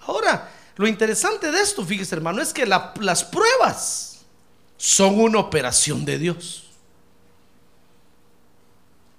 [0.00, 4.22] Ahora, lo interesante de esto, fíjese hermano, es que las pruebas
[4.76, 6.64] son una operación de Dios.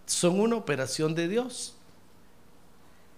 [0.08, 1.76] Son una operación de Dios.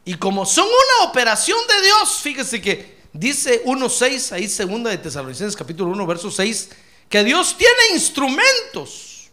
[0.06, 5.56] Y como son una operación de Dios, fíjese que dice 1.6, ahí segunda de Tesalonicenses
[5.56, 6.70] capítulo 1, verso 6,
[7.08, 9.30] que Dios tiene instrumentos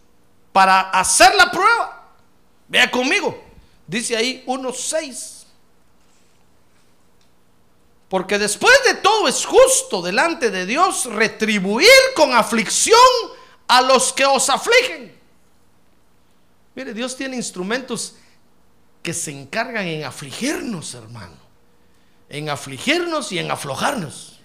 [0.52, 2.08] para hacer la prueba.
[2.68, 3.42] Vea conmigo,
[3.86, 5.40] dice ahí 1.6.
[8.08, 12.98] Porque después de todo es justo delante de Dios retribuir con aflicción
[13.68, 15.16] a los que os afligen.
[16.74, 18.14] Mire, Dios tiene instrumentos
[19.02, 21.36] que se encargan en afligirnos, hermano.
[22.28, 24.40] En afligirnos y en aflojarnos.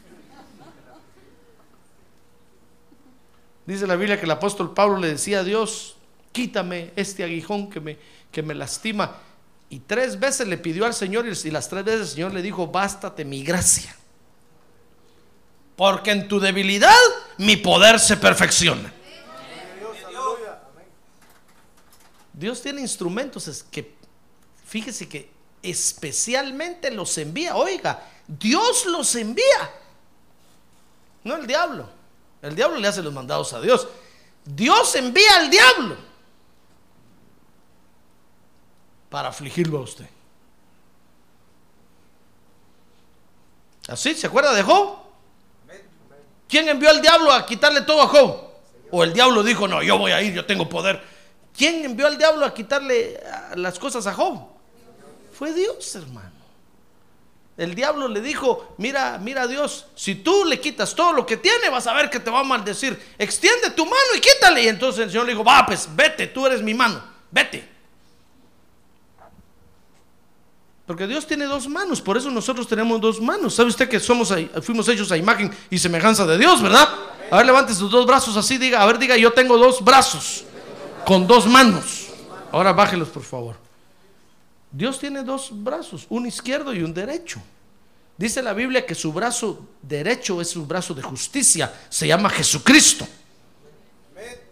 [3.65, 5.98] Dice la Biblia que el apóstol Pablo le decía a Dios,
[6.32, 7.98] quítame este aguijón que me,
[8.32, 9.18] que me lastima.
[9.70, 12.68] Y tres veces le pidió al Señor y las tres veces el Señor le dijo,
[12.68, 13.96] bástate mi gracia.
[15.76, 16.96] Porque en tu debilidad
[17.38, 18.94] mi poder se perfecciona.
[22.38, 23.82] Dios tiene instrumentos que
[24.65, 27.56] fíjese que especialmente los envía.
[27.56, 29.71] Oiga, Dios los envía.
[31.23, 31.89] No el diablo.
[32.41, 33.88] El diablo le hace los mandados a Dios.
[34.43, 35.97] Dios envía al diablo
[39.10, 40.08] para afligirlo a usted.
[43.88, 44.13] ¿Así?
[44.15, 44.97] ¿Se acuerda de Job?
[46.47, 48.49] ¿Quién envió al diablo a quitarle todo a Job?
[48.91, 51.04] O el diablo dijo, no, yo voy a ir, yo tengo poder.
[51.56, 53.19] ¿Quién envió al diablo a quitarle
[53.56, 54.55] las cosas a Job?
[55.38, 56.32] Fue Dios, hermano.
[57.58, 61.69] El diablo le dijo, mira, mira Dios, si tú le quitas todo lo que tiene,
[61.69, 63.00] vas a ver que te va a maldecir.
[63.17, 64.63] Extiende tu mano y quítale.
[64.63, 67.69] Y entonces el Señor le dijo, va, pues vete, tú eres mi mano, vete.
[70.86, 73.56] Porque Dios tiene dos manos, por eso nosotros tenemos dos manos.
[73.56, 76.88] ¿Sabe usted que somos, fuimos hechos a imagen y semejanza de Dios, verdad?
[77.32, 80.43] A ver, levante sus dos brazos así, diga, a ver, diga, yo tengo dos brazos
[81.06, 82.08] con dos manos.
[82.52, 83.64] Ahora bájelos, por favor.
[84.71, 87.41] Dios tiene dos brazos, un izquierdo y un derecho.
[88.17, 93.08] Dice la Biblia que su brazo derecho es su brazo de justicia, se llama Jesucristo.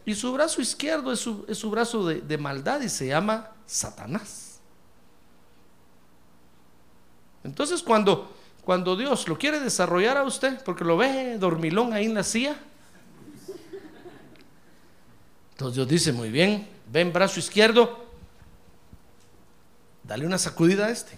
[0.06, 4.60] Y su brazo izquierdo es su, brazo de, de maldad y se llama Satanás.
[7.44, 12.14] Entonces cuando, cuando Dios lo quiere desarrollar a usted, porque lo ve dormilón ahí en
[12.14, 12.56] la silla,
[15.52, 18.06] entonces Dios dice, muy bien, ven brazo izquierdo,
[20.04, 21.18] dale una sacudida a este.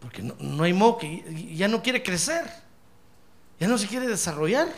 [0.00, 2.44] Porque no, hay modo que ya no quiere crecer,
[3.60, 4.68] ya no se quiere desarrollar.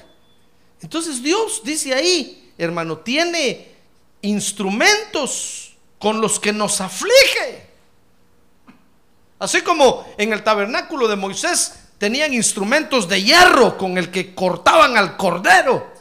[0.82, 3.74] Entonces Dios dice ahí, hermano, tiene
[4.20, 7.68] instrumentos con los que nos aflige.
[9.38, 14.96] Así como en el tabernáculo de Moisés tenían instrumentos de hierro con el que cortaban
[14.96, 15.93] al cordero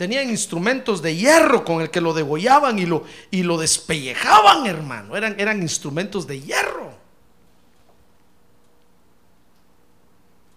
[0.00, 5.14] tenían instrumentos de hierro con el que lo degollaban y lo, y lo despellejaban, hermano.
[5.14, 6.94] Eran, eran instrumentos de hierro.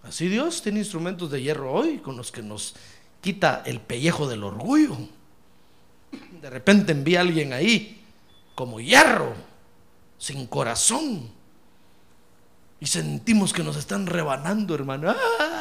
[0.02, 2.74] Así Dios tiene instrumentos de hierro hoy con los que nos
[3.20, 4.96] quita el pellejo del orgullo.
[6.40, 8.02] De repente envía a alguien ahí
[8.54, 9.34] como hierro,
[10.16, 11.28] sin corazón.
[12.80, 15.10] Y sentimos que nos están rebanando, hermano.
[15.10, 15.53] ¡Ah!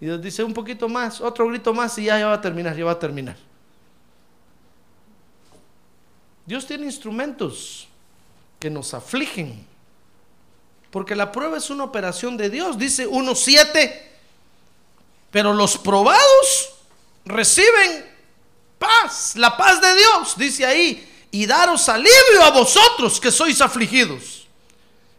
[0.00, 2.76] Y Dios dice un poquito más, otro grito más y ya, ya va a terminar,
[2.76, 3.36] ya va a terminar.
[6.46, 7.88] Dios tiene instrumentos
[8.58, 9.66] que nos afligen,
[10.90, 12.78] Porque la prueba es una operación de Dios.
[12.78, 14.00] Dice 1.7.
[15.32, 16.70] Pero los probados
[17.24, 18.06] reciben
[18.78, 21.26] paz, la paz de Dios, dice ahí.
[21.32, 24.46] Y daros alivio a vosotros que sois afligidos.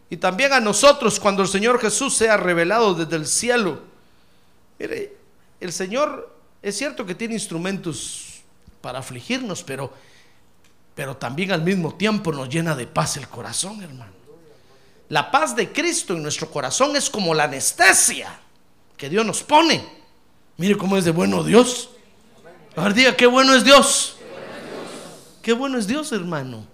[0.08, 3.82] Y también a nosotros cuando el Señor Jesús sea revelado desde el cielo.
[4.78, 5.16] Mire,
[5.60, 8.42] el Señor es cierto que tiene instrumentos
[8.80, 9.92] para afligirnos, pero,
[10.94, 14.12] pero también al mismo tiempo nos llena de paz el corazón, hermano.
[15.08, 18.40] La paz de Cristo en nuestro corazón es como la anestesia
[18.96, 19.84] que Dios nos pone.
[20.56, 21.90] Mire cómo es de bueno Dios.
[22.74, 24.16] A diga, qué bueno es Dios.
[25.42, 26.66] Qué bueno es Dios, hermano.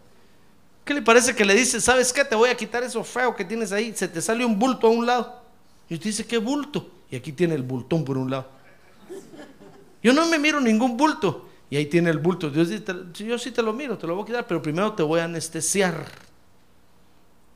[0.85, 2.25] ¿Qué le parece que le dice, sabes qué?
[2.25, 3.93] Te voy a quitar eso feo que tienes ahí.
[3.95, 5.43] Se te sale un bulto a un lado.
[5.89, 6.91] Y usted dice, ¿qué bulto?
[7.13, 8.49] Y aquí tiene el bultón por un lado.
[10.03, 11.47] Yo no me miro ningún bulto.
[11.69, 12.49] Y ahí tiene el bulto.
[12.49, 15.03] Dios dice, yo sí te lo miro, te lo voy a quitar, pero primero te
[15.03, 16.07] voy a anestesiar.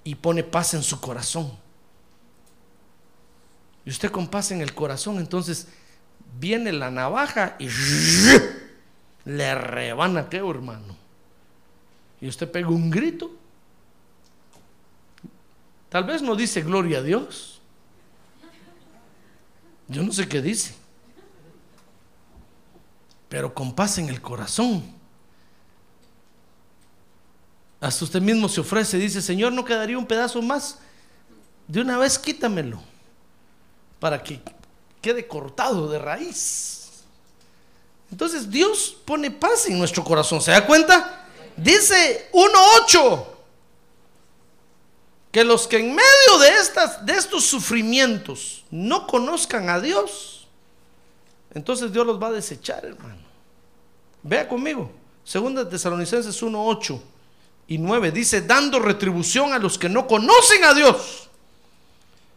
[0.05, 1.51] Y pone paz en su corazón.
[3.87, 5.69] Y usted con paz en el corazón, entonces
[6.39, 7.69] viene la navaja y
[9.25, 10.95] le rebana qué hermano.
[12.21, 13.31] Y usted pega un grito.
[15.89, 17.56] Tal vez no dice gloria a Dios.
[19.89, 20.74] Yo no sé qué dice.
[23.28, 24.95] Pero con paz en el corazón.
[27.80, 30.78] Hasta usted mismo se ofrece, dice, Señor, ¿no quedaría un pedazo más?
[31.68, 32.80] De una vez quítamelo.
[34.01, 34.41] Para que
[35.01, 36.91] quede cortado de raíz.
[38.11, 40.41] Entonces Dios pone paz en nuestro corazón.
[40.41, 41.26] ¿Se da cuenta?
[41.57, 43.26] Dice 1.8
[45.32, 50.47] que los que en medio de, estas, de estos sufrimientos no conozcan a Dios,
[51.55, 53.23] entonces Dios los va a desechar, hermano.
[54.23, 54.91] Vea conmigo.
[55.25, 57.01] Segunda Tesalonicenses 1.8
[57.69, 61.29] y 9 dice, dando retribución a los que no conocen a Dios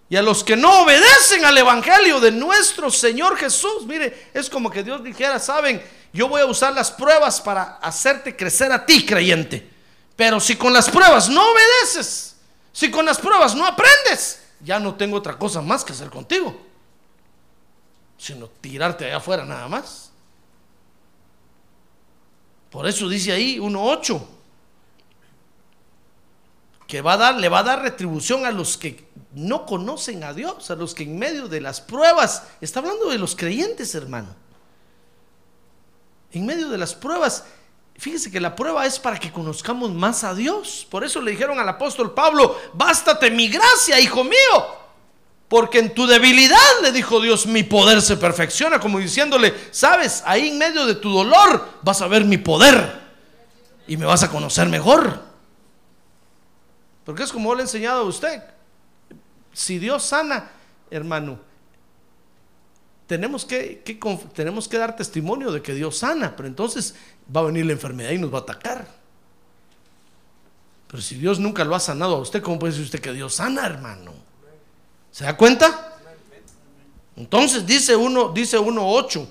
[0.09, 3.85] y a los que no obedecen al Evangelio de nuestro Señor Jesús.
[3.85, 8.35] Mire, es como que Dios dijera, saben, yo voy a usar las pruebas para hacerte
[8.35, 9.69] crecer a ti, creyente.
[10.15, 12.35] Pero si con las pruebas no obedeces,
[12.73, 16.59] si con las pruebas no aprendes, ya no tengo otra cosa más que hacer contigo,
[18.17, 20.11] sino tirarte allá afuera nada más.
[22.69, 24.21] Por eso dice ahí 1.8
[26.89, 30.33] que va a dar, le va a dar retribución a los que no conocen a
[30.33, 34.35] Dios, a los que en medio de las pruebas, está hablando de los creyentes, hermano.
[36.31, 37.45] En medio de las pruebas,
[37.99, 40.87] fíjese que la prueba es para que conozcamos más a Dios.
[40.89, 44.79] Por eso le dijeron al apóstol Pablo, bástate mi gracia, hijo mío.
[45.49, 50.49] Porque en tu debilidad, le dijo Dios, mi poder se perfecciona, como diciéndole, sabes, ahí
[50.49, 53.01] en medio de tu dolor vas a ver mi poder
[53.87, 55.23] y me vas a conocer mejor.
[57.03, 58.43] Porque es como le he enseñado a usted.
[59.51, 60.51] Si Dios sana,
[60.91, 61.39] hermano,
[63.09, 63.83] tenemos que,
[64.35, 66.93] tenemos que dar testimonio de que Dios sana, pero entonces
[67.35, 68.87] va a venir la enfermedad y nos va a atacar.
[70.87, 73.33] Pero si Dios nunca lo ha sanado a usted, ¿cómo puede decir usted que Dios
[73.33, 74.13] sana, hermano?
[75.11, 75.97] ¿Se da cuenta?
[77.15, 79.27] Entonces dice uno, dice uno 8,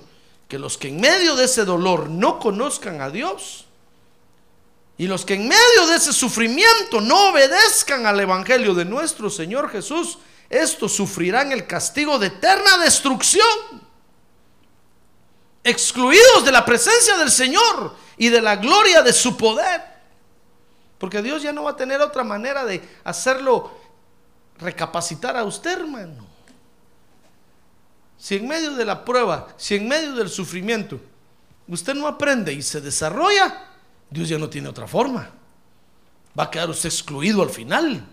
[0.49, 3.65] que los que en medio de ese dolor no conozcan a Dios,
[4.97, 9.69] y los que en medio de ese sufrimiento no obedezcan al Evangelio de nuestro Señor
[9.69, 10.17] Jesús,
[10.49, 13.45] estos sufrirán el castigo de eterna destrucción,
[15.63, 19.81] excluidos de la presencia del Señor y de la gloria de su poder.
[20.97, 23.71] Porque Dios ya no va a tener otra manera de hacerlo
[24.57, 26.27] recapacitar a usted, hermano.
[28.17, 30.99] Si en medio de la prueba, si en medio del sufrimiento,
[31.67, 33.65] usted no aprende y se desarrolla,
[34.09, 35.31] Dios ya no tiene otra forma.
[36.37, 38.05] Va a quedar usted excluido al final.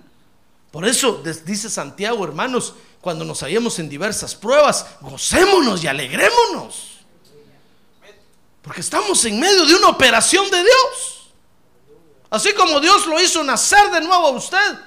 [0.76, 6.98] Por eso dice Santiago, hermanos, cuando nos hallemos en diversas pruebas, gocémonos y alegrémonos.
[8.60, 11.30] Porque estamos en medio de una operación de Dios.
[12.28, 14.78] Así como Dios lo hizo nacer de nuevo a usted,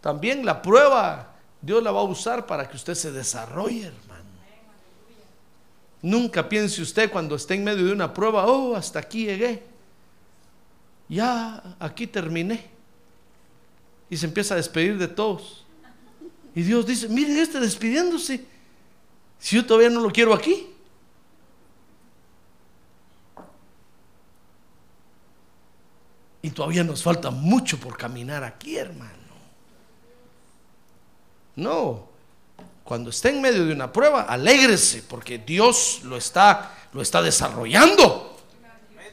[0.00, 4.30] también la prueba Dios la va a usar para que usted se desarrolle, hermano.
[6.02, 9.66] Nunca piense usted cuando esté en medio de una prueba, oh, hasta aquí llegué
[11.08, 12.77] ya aquí terminé.
[14.10, 15.64] Y se empieza a despedir de todos.
[16.54, 18.44] Y Dios dice, miren este despidiéndose.
[19.38, 20.68] Si yo todavía no lo quiero aquí.
[26.42, 29.12] Y todavía nos falta mucho por caminar aquí, hermano.
[31.56, 32.08] No,
[32.84, 38.27] cuando esté en medio de una prueba, alégrese porque Dios lo está, lo está desarrollando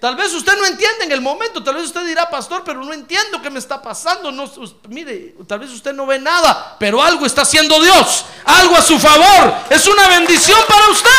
[0.05, 2.93] Tal vez usted no entiende en el momento, tal vez usted dirá, pastor, pero no
[2.93, 4.31] entiendo qué me está pasando.
[4.31, 4.45] No,
[4.87, 8.99] mire, tal vez usted no ve nada, pero algo está haciendo Dios, algo a su
[8.99, 9.51] favor.
[9.67, 11.09] Es una bendición para usted.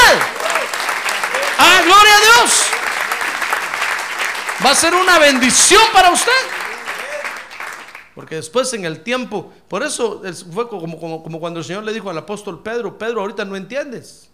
[1.59, 2.61] Ah, gloria a Dios.
[4.65, 6.31] Va a ser una bendición para usted.
[8.15, 10.23] Porque después en el tiempo, por eso
[10.55, 13.57] fue como, como, como, cuando el Señor le dijo al apóstol Pedro, Pedro, ahorita no
[13.57, 14.31] entiendes,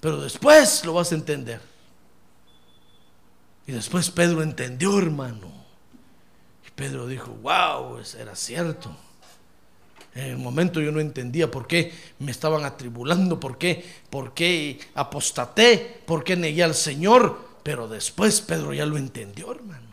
[0.00, 1.75] pero después lo vas a entender.
[3.66, 5.50] Y después Pedro entendió, hermano.
[6.66, 8.96] Y Pedro dijo, wow, era cierto.
[10.14, 14.78] En el momento yo no entendía por qué me estaban atribulando, por qué, por qué
[14.94, 17.38] apostaté, por qué negué al Señor.
[17.62, 19.86] Pero después Pedro ya lo entendió, hermano.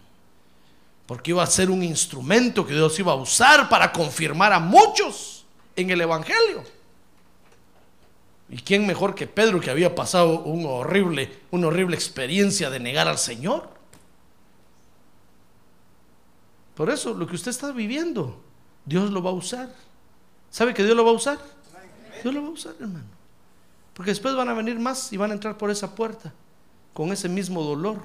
[1.08, 5.46] Porque iba a ser un instrumento que Dios iba a usar para confirmar a muchos
[5.76, 6.64] en el Evangelio.
[8.50, 13.08] ¿Y quién mejor que Pedro que había pasado un horrible, una horrible experiencia de negar
[13.08, 13.70] al Señor?
[16.76, 18.42] Por eso lo que usted está viviendo,
[18.86, 19.74] Dios lo va a usar.
[20.50, 21.40] ¿Sabe que Dios lo va a usar?
[22.22, 23.06] Dios lo va a usar, hermano.
[23.94, 26.34] Porque después van a venir más y van a entrar por esa puerta
[26.94, 27.98] con ese mismo dolor.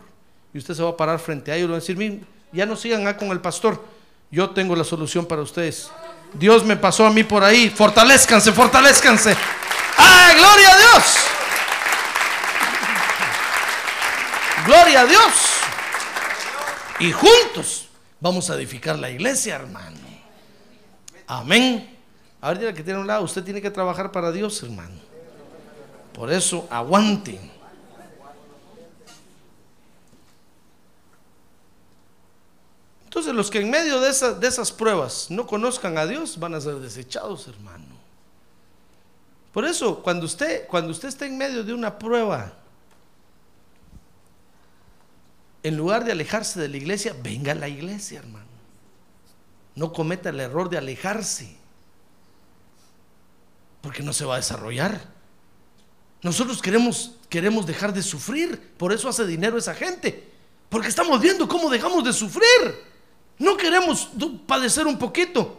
[0.52, 2.76] Y usted se va a parar frente a ellos y va a decir, ya no
[2.76, 3.82] sigan con el pastor.
[4.30, 5.90] Yo tengo la solución para ustedes.
[6.34, 7.70] Dios me pasó a mí por ahí.
[7.70, 9.36] Fortalezcanse, fortalezcanse.
[9.98, 11.16] ¡Ah, gloria a Dios!
[14.64, 15.32] Gloria a Dios.
[17.00, 17.88] Y juntos
[18.20, 19.96] vamos a edificar la iglesia, hermano.
[21.26, 21.96] Amén.
[22.40, 24.96] Ahora que tiene un lado, usted tiene que trabajar para Dios, hermano.
[26.12, 27.40] Por eso, aguante.
[33.04, 34.08] Entonces, los que en medio de
[34.48, 37.97] esas pruebas no conozcan a Dios van a ser desechados, hermano.
[39.58, 42.52] Por eso, cuando usted, cuando usted está en medio de una prueba,
[45.64, 48.46] en lugar de alejarse de la iglesia, venga a la iglesia, hermano.
[49.74, 51.56] No cometa el error de alejarse,
[53.80, 55.00] porque no se va a desarrollar.
[56.22, 60.30] Nosotros queremos, queremos dejar de sufrir, por eso hace dinero esa gente,
[60.68, 62.46] porque estamos viendo cómo dejamos de sufrir.
[63.40, 64.08] No queremos
[64.46, 65.58] padecer un poquito.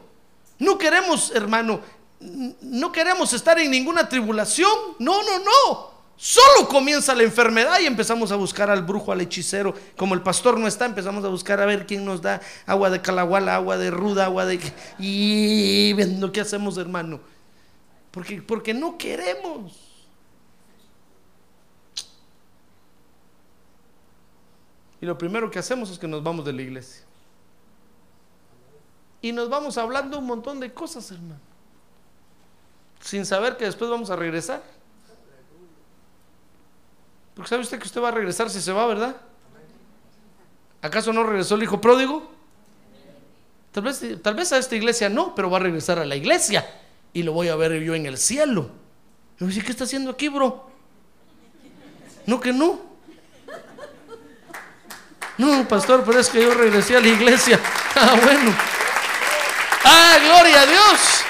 [0.58, 1.82] No queremos, hermano,
[2.20, 4.72] no queremos estar en ninguna tribulación.
[4.99, 5.99] No, no, no.
[6.17, 9.74] Solo comienza la enfermedad y empezamos a buscar al brujo, al hechicero.
[9.95, 13.01] Como el pastor no está, empezamos a buscar a ver quién nos da agua de
[13.01, 14.59] calahuala, agua de ruda, agua de...
[14.97, 17.22] Y viendo qué hacemos, hermano.
[18.11, 19.80] Porque, porque no queremos.
[24.99, 27.05] Y lo primero que hacemos es que nos vamos de la iglesia.
[29.22, 31.49] Y nos vamos hablando un montón de cosas, hermano
[33.00, 34.62] sin saber que después vamos a regresar.
[37.36, 39.16] Porque sabe usted que usted va a regresar si se va, ¿verdad?
[40.82, 42.32] ¿Acaso no regresó el hijo pródigo?
[43.72, 46.66] Tal vez, tal vez a esta iglesia no, pero va a regresar a la iglesia
[47.14, 48.72] y lo voy a ver yo en el cielo.
[49.38, 50.70] Y voy a decir, ¿qué está haciendo aquí, bro?
[52.26, 52.89] No, que no.
[55.38, 57.60] No, pastor, pero es que yo regresé a la iglesia.
[58.02, 58.56] Ah, bueno.
[59.84, 61.24] Ah, gloria a Dios.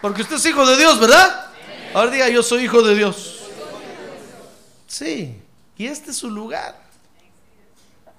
[0.00, 1.46] Porque usted es hijo de Dios, ¿verdad?
[1.92, 3.40] Ahora diga, yo soy hijo de Dios.
[4.86, 5.40] Sí,
[5.76, 6.80] y este es su lugar.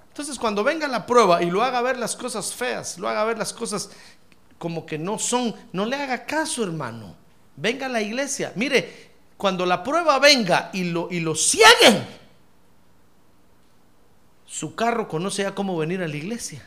[0.10, 3.38] Entonces cuando venga la prueba y lo haga ver las cosas feas, lo haga ver
[3.38, 3.90] las cosas
[4.58, 7.16] como que no son, no le haga caso, hermano.
[7.56, 8.52] Venga a la iglesia.
[8.56, 12.06] Mire, cuando la prueba venga y lo, y lo cieguen,
[14.46, 16.66] su carro conoce ya cómo venir a la iglesia.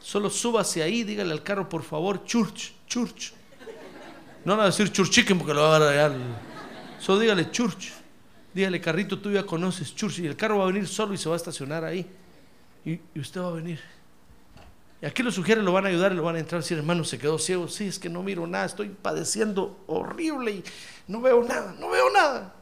[0.00, 3.32] Solo súbase ahí, dígale al carro, por favor, church church.
[4.44, 6.12] No van a decir churchiquen porque lo va a dar
[7.00, 7.90] Solo dígale church.
[8.52, 10.20] Dígale, carrito, tú ya conoces church.
[10.20, 12.06] Y el carro va a venir solo y se va a estacionar ahí.
[12.84, 13.80] Y, usted va a venir.
[15.02, 16.62] Y aquí los sugieres lo van a ayudar y lo van a entrar.
[16.62, 20.64] Si hermano se quedó ciego, sí, es que no miro nada, estoy padeciendo horrible y
[21.08, 22.54] no veo nada, no veo nada.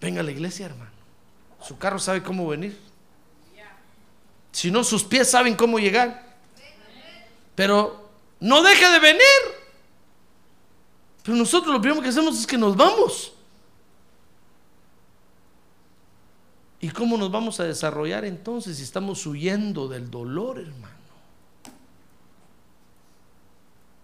[0.00, 0.90] Venga a la iglesia, hermano.
[1.62, 2.78] Su carro sabe cómo venir.
[4.52, 6.36] Si no, sus pies saben cómo llegar.
[7.54, 8.05] Pero
[8.46, 9.20] no deje de venir.
[11.22, 13.32] Pero nosotros lo primero que hacemos es que nos vamos.
[16.80, 20.94] ¿Y cómo nos vamos a desarrollar entonces si estamos huyendo del dolor, hermano?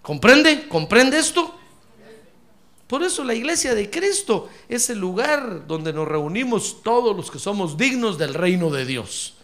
[0.03, 0.67] ¿Comprende?
[0.67, 1.55] ¿Comprende esto?
[2.89, 7.39] Por eso la iglesia de Cristo es el lugar donde nos reunimos todos los que
[7.39, 9.37] somos dignos del reino de Dios.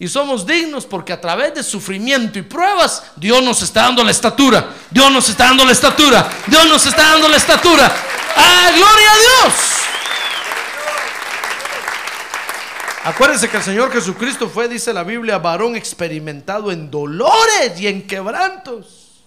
[0.00, 4.10] Y somos dignos porque a través de sufrimiento y pruebas, Dios nos está dando la
[4.10, 4.74] estatura.
[4.90, 6.26] Dios nos está dando la estatura.
[6.46, 7.92] Dios nos está dando la estatura.
[8.34, 9.54] ¡Ah, gloria a Dios!
[13.04, 18.06] Acuérdense que el Señor Jesucristo fue, dice la Biblia, varón experimentado en dolores y en
[18.06, 19.22] quebrantos.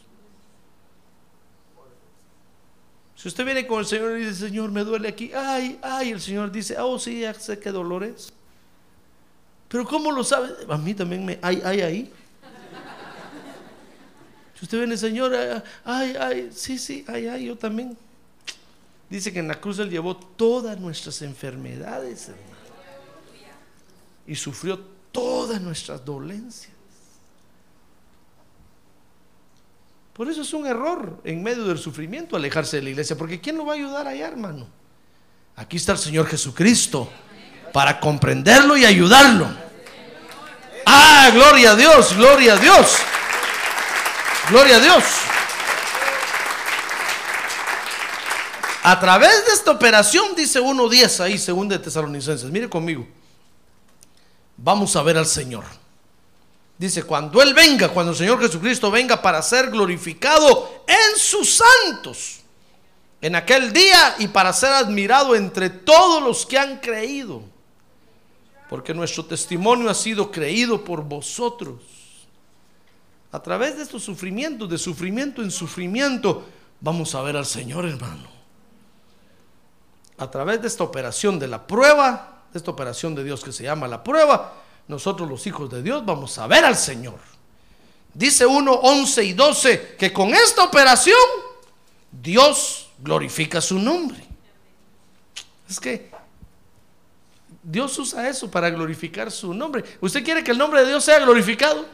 [3.15, 6.19] Si usted viene con el Señor y dice, Señor, me duele aquí, ay, ay, el
[6.19, 8.33] Señor dice, oh, sí, ya sé qué dolores.
[9.73, 10.49] Pero ¿cómo lo sabe?
[10.69, 12.13] A mí también me, ay, ay, ahí.
[14.53, 15.33] Si usted viene, Señor,
[15.83, 17.97] ay, ay, sí, sí, ay, ay, yo también.
[19.09, 22.53] Dice que en la cruz Él llevó todas nuestras enfermedades, hermano
[24.27, 24.79] y sufrió
[25.11, 26.71] todas nuestras dolencias.
[30.13, 33.57] Por eso es un error en medio del sufrimiento alejarse de la iglesia, porque ¿quién
[33.57, 34.67] lo va a ayudar allá, hermano?
[35.55, 37.09] Aquí está el Señor Jesucristo
[37.73, 39.47] para comprenderlo y ayudarlo.
[40.85, 42.97] Ah, gloria a Dios, gloria a Dios.
[44.49, 45.03] Gloria a Dios.
[48.83, 52.49] A través de esta operación, dice 1.10 ahí, según de Tesalonicenses.
[52.49, 53.05] Mire conmigo
[54.57, 55.63] vamos a ver al Señor.
[56.77, 62.39] Dice, cuando Él venga, cuando el Señor Jesucristo venga para ser glorificado en sus santos,
[63.21, 67.43] en aquel día y para ser admirado entre todos los que han creído,
[68.69, 71.81] porque nuestro testimonio ha sido creído por vosotros.
[73.31, 76.45] A través de estos sufrimientos, de sufrimiento en sufrimiento,
[76.79, 78.29] vamos a ver al Señor, hermano.
[80.17, 83.87] A través de esta operación de la prueba, esta operación de Dios que se llama
[83.87, 84.53] la prueba,
[84.87, 87.19] nosotros los hijos de Dios vamos a ver al Señor.
[88.13, 91.17] Dice 1, 11 y 12 que con esta operación
[92.11, 94.23] Dios glorifica su nombre.
[95.67, 96.12] Es que
[97.63, 99.83] Dios usa eso para glorificar su nombre.
[100.01, 101.85] ¿Usted quiere que el nombre de Dios sea glorificado?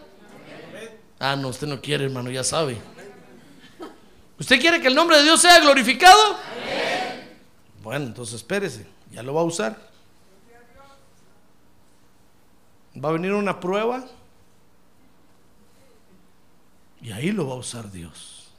[1.20, 2.78] Ah, no, usted no quiere, hermano, ya sabe.
[4.39, 6.38] ¿Usted quiere que el nombre de Dios sea glorificado?
[7.84, 9.89] Bueno, entonces espérese, ya lo va a usar.
[13.03, 14.05] Va a venir una prueba
[17.01, 18.49] y ahí lo va a usar Dios.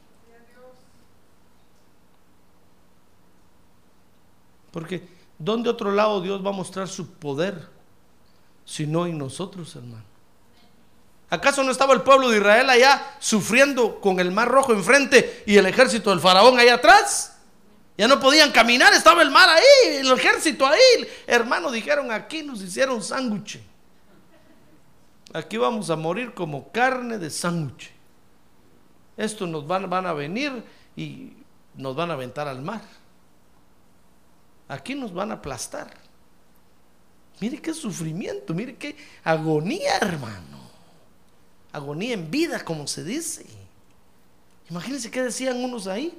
[4.71, 7.67] Porque ¿dónde otro lado Dios va a mostrar su poder?
[8.65, 10.05] Si no en nosotros, hermano.
[11.29, 15.57] ¿Acaso no estaba el pueblo de Israel allá sufriendo con el mar rojo enfrente y
[15.57, 17.39] el ejército del faraón allá atrás?
[17.97, 21.09] Ya no podían caminar, estaba el mar ahí, el ejército ahí.
[21.27, 23.61] Hermano, dijeron, aquí nos hicieron sándwich.
[25.33, 27.93] Aquí vamos a morir como carne de sándwich.
[29.17, 30.65] Estos nos van a venir
[30.97, 31.35] y
[31.75, 32.81] nos van a aventar al mar.
[34.71, 35.91] Aquí nos van a aplastar.
[37.41, 40.61] Mire qué sufrimiento, mire qué agonía, hermano.
[41.73, 43.45] Agonía en vida, como se dice.
[44.71, 46.17] Imagínense qué decían unos ahí.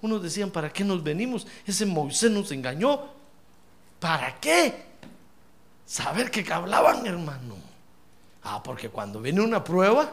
[0.00, 1.48] Unos decían, ¿para qué nos venimos?
[1.66, 3.08] Ese Moisés nos engañó.
[3.98, 4.84] ¿Para qué?
[5.84, 7.56] Saber que hablaban, hermano.
[8.44, 10.12] Ah, porque cuando viene una prueba,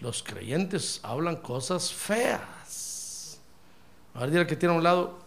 [0.00, 2.61] los creyentes hablan cosas feas.
[4.14, 5.18] A ver, dile que tiene a un lado,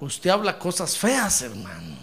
[0.00, 1.96] usted habla cosas feas, hermano.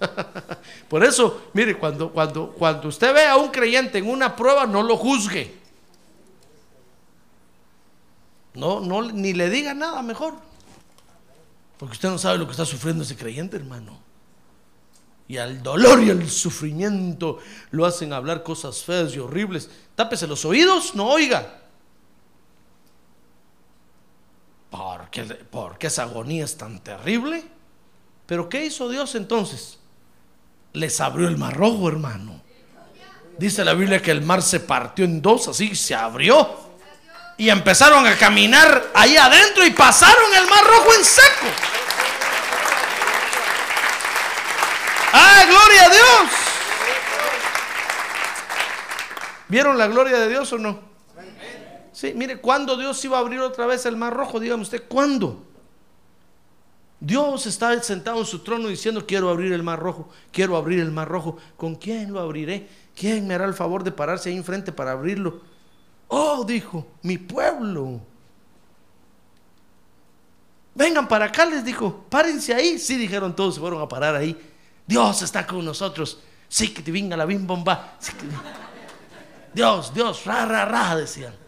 [0.88, 4.82] Por eso, mire, cuando, cuando, cuando usted ve a un creyente en una prueba, no
[4.82, 5.54] lo juzgue.
[8.54, 10.34] No, no, ni le diga nada mejor.
[11.76, 13.98] Porque usted no sabe lo que está sufriendo ese creyente, hermano.
[15.28, 17.38] Y al dolor y al sufrimiento
[17.70, 19.68] lo hacen hablar cosas feas y horribles.
[19.94, 21.65] Tápese los oídos, no oiga.
[24.70, 27.44] Porque, porque esa agonía es tan terrible.
[28.26, 29.78] Pero ¿qué hizo Dios entonces?
[30.72, 32.42] Les abrió el mar rojo, hermano.
[33.38, 36.66] Dice la Biblia que el mar se partió en dos, así se abrió
[37.38, 41.46] y empezaron a caminar ahí adentro y pasaron el mar rojo en seco.
[45.12, 46.30] ¡Ah, gloria a Dios!
[49.48, 50.95] ¿Vieron la gloria de Dios o no?
[51.96, 54.38] Sí, mire, ¿cuándo Dios iba a abrir otra vez el mar rojo?
[54.38, 55.42] Dígame usted, ¿cuándo?
[57.00, 60.90] Dios está sentado en su trono diciendo, quiero abrir el mar rojo, quiero abrir el
[60.90, 61.38] mar rojo.
[61.56, 62.68] ¿Con quién lo abriré?
[62.94, 65.40] ¿Quién me hará el favor de pararse ahí enfrente para abrirlo?
[66.08, 67.98] Oh, dijo, mi pueblo.
[70.74, 72.78] Vengan para acá, les dijo, párense ahí.
[72.78, 74.38] Sí, dijeron todos, se fueron a parar ahí.
[74.86, 76.20] Dios está con nosotros.
[76.46, 77.96] Sí, que te venga la bim bomba.
[79.54, 81.45] Dios, Dios, ra, ra, ra, decían.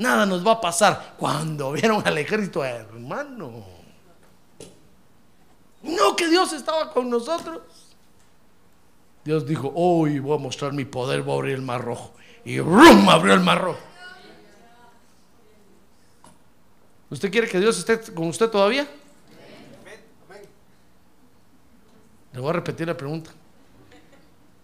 [0.00, 1.14] Nada nos va a pasar.
[1.18, 3.66] Cuando vieron al ejército, hermano.
[5.82, 7.60] No, que Dios estaba con nosotros.
[9.22, 12.14] Dios dijo, hoy voy a mostrar mi poder, voy a abrir el mar rojo.
[12.46, 13.10] Y ¡rum!
[13.10, 13.78] abrió el mar rojo.
[17.10, 18.88] ¿Usted quiere que Dios esté con usted todavía?
[22.32, 23.32] Le voy a repetir la pregunta.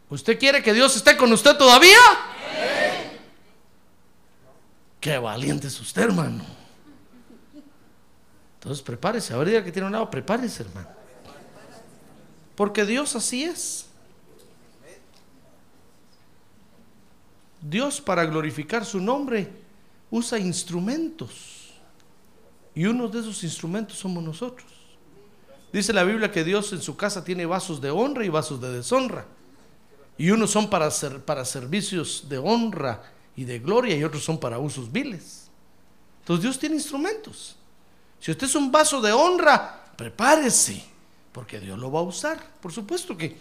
[0.09, 1.99] ¿Usted quiere que Dios esté con usted todavía?
[5.07, 6.42] Qué valiente es usted, hermano.
[8.54, 9.32] Entonces prepárese.
[9.32, 10.88] A ver, diga que tiene un lado, prepárese, hermano.
[12.57, 13.86] Porque Dios así es.
[17.61, 19.48] Dios para glorificar su nombre
[20.11, 21.70] usa instrumentos.
[22.74, 24.66] Y uno de esos instrumentos somos nosotros.
[25.72, 28.72] Dice la Biblia que Dios en su casa tiene vasos de honra y vasos de
[28.72, 29.24] deshonra.
[30.18, 34.39] Y unos son para, ser, para servicios de honra y de gloria y otros son
[34.39, 35.49] para usos viles.
[36.20, 37.57] Entonces Dios tiene instrumentos.
[38.18, 40.82] Si usted es un vaso de honra, prepárese,
[41.32, 42.43] porque Dios lo va a usar.
[42.61, 43.37] Por supuesto que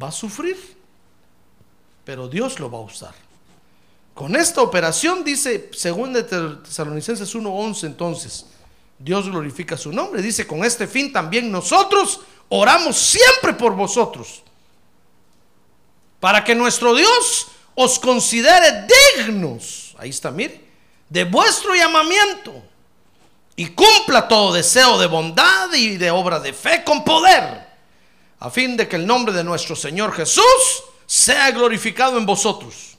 [0.00, 0.56] va a sufrir,
[2.04, 3.14] pero Dios lo va a usar.
[4.14, 8.46] Con esta operación, dice 2 Tesalonicenses 1:11, entonces,
[8.98, 10.22] Dios glorifica su nombre.
[10.22, 14.42] Dice, con este fin también nosotros oramos siempre por vosotros,
[16.18, 17.48] para que nuestro Dios
[17.80, 20.60] os considere dignos, ahí está, mire,
[21.08, 22.60] de vuestro llamamiento
[23.54, 27.68] y cumpla todo deseo de bondad y de obra de fe con poder,
[28.40, 30.42] a fin de que el nombre de nuestro Señor Jesús
[31.06, 32.98] sea glorificado en vosotros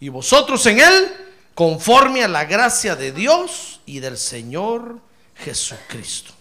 [0.00, 1.12] y vosotros en él,
[1.54, 4.98] conforme a la gracia de Dios y del Señor
[5.36, 6.32] Jesucristo.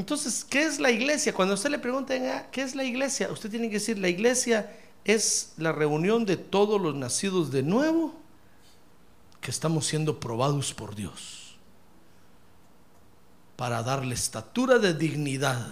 [0.00, 1.34] Entonces, ¿qué es la iglesia?
[1.34, 3.30] Cuando usted le pregunta, ¿qué es la iglesia?
[3.30, 4.74] Usted tiene que decir, la iglesia
[5.04, 8.14] es la reunión de todos los nacidos de nuevo
[9.42, 11.54] que estamos siendo probados por Dios
[13.56, 15.66] para darle estatura de dignidad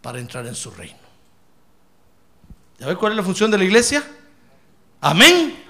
[0.00, 0.96] para entrar en su reino.
[2.78, 4.08] ¿Ya ve cuál es la función de la iglesia?
[5.00, 5.60] Amén.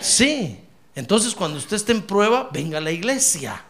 [0.00, 0.58] Sí.
[0.96, 3.64] Entonces cuando usted esté en prueba, venga a la iglesia.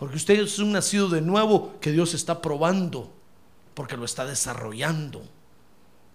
[0.00, 3.12] Porque usted es un nacido de nuevo que Dios está probando,
[3.74, 5.22] porque lo está desarrollando.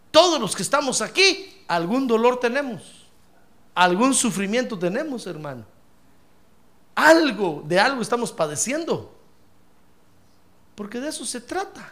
[0.09, 3.05] Todos los que estamos aquí, algún dolor tenemos,
[3.75, 5.65] algún sufrimiento tenemos, hermano.
[6.95, 9.15] Algo, de algo estamos padeciendo.
[10.73, 11.87] Porque de eso se trata.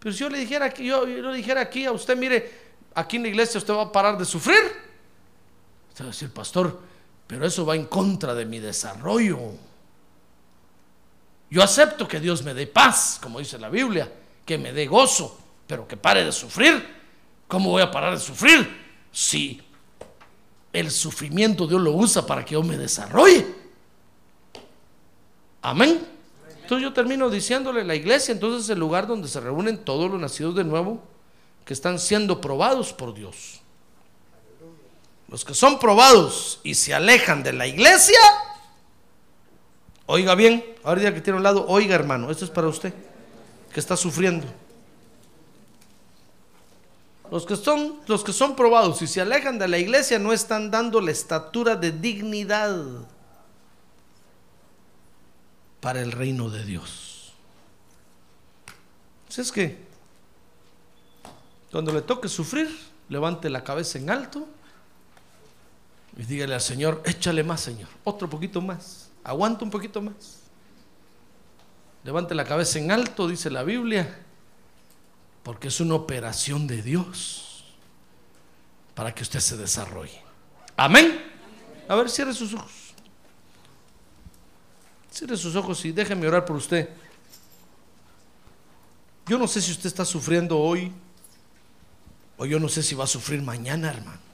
[0.00, 2.50] Pero si yo le dijera aquí, yo, yo le dijera aquí a usted, mire,
[2.96, 4.58] aquí en la iglesia usted va a parar de sufrir.
[5.90, 6.80] Usted va a decir, pastor,
[7.28, 9.69] pero eso va en contra de mi desarrollo.
[11.50, 14.10] Yo acepto que Dios me dé paz, como dice la Biblia,
[14.46, 17.00] que me dé gozo, pero que pare de sufrir.
[17.48, 18.68] ¿Cómo voy a parar de sufrir
[19.10, 19.60] si
[20.72, 23.44] el sufrimiento Dios lo usa para que yo me desarrolle?
[25.62, 26.06] Amén.
[26.62, 30.20] Entonces yo termino diciéndole, la iglesia entonces es el lugar donde se reúnen todos los
[30.20, 31.02] nacidos de nuevo
[31.64, 33.60] que están siendo probados por Dios.
[35.26, 38.18] Los que son probados y se alejan de la iglesia,
[40.10, 42.92] oiga bien, ahora que tiene un lado, oiga hermano, esto es para usted,
[43.72, 44.46] que está sufriendo.
[47.30, 50.72] Los que, son, los que son probados y se alejan de la iglesia no están
[50.72, 52.76] dando la estatura de dignidad
[55.80, 57.32] para el reino de Dios.
[59.28, 59.78] Si es que
[61.70, 62.68] cuando le toque sufrir,
[63.08, 64.48] levante la cabeza en alto
[66.16, 70.40] y dígale al Señor, échale más, Señor, otro poquito más, aguanta un poquito más.
[72.04, 74.24] Levante la cabeza en alto, dice la Biblia,
[75.42, 77.64] porque es una operación de Dios
[78.94, 80.22] para que usted se desarrolle.
[80.76, 81.22] Amén.
[81.88, 82.94] A ver, cierre sus ojos.
[85.10, 86.88] Cierre sus ojos y déjeme orar por usted.
[89.26, 90.92] Yo no sé si usted está sufriendo hoy
[92.36, 94.29] o yo no sé si va a sufrir mañana, hermano.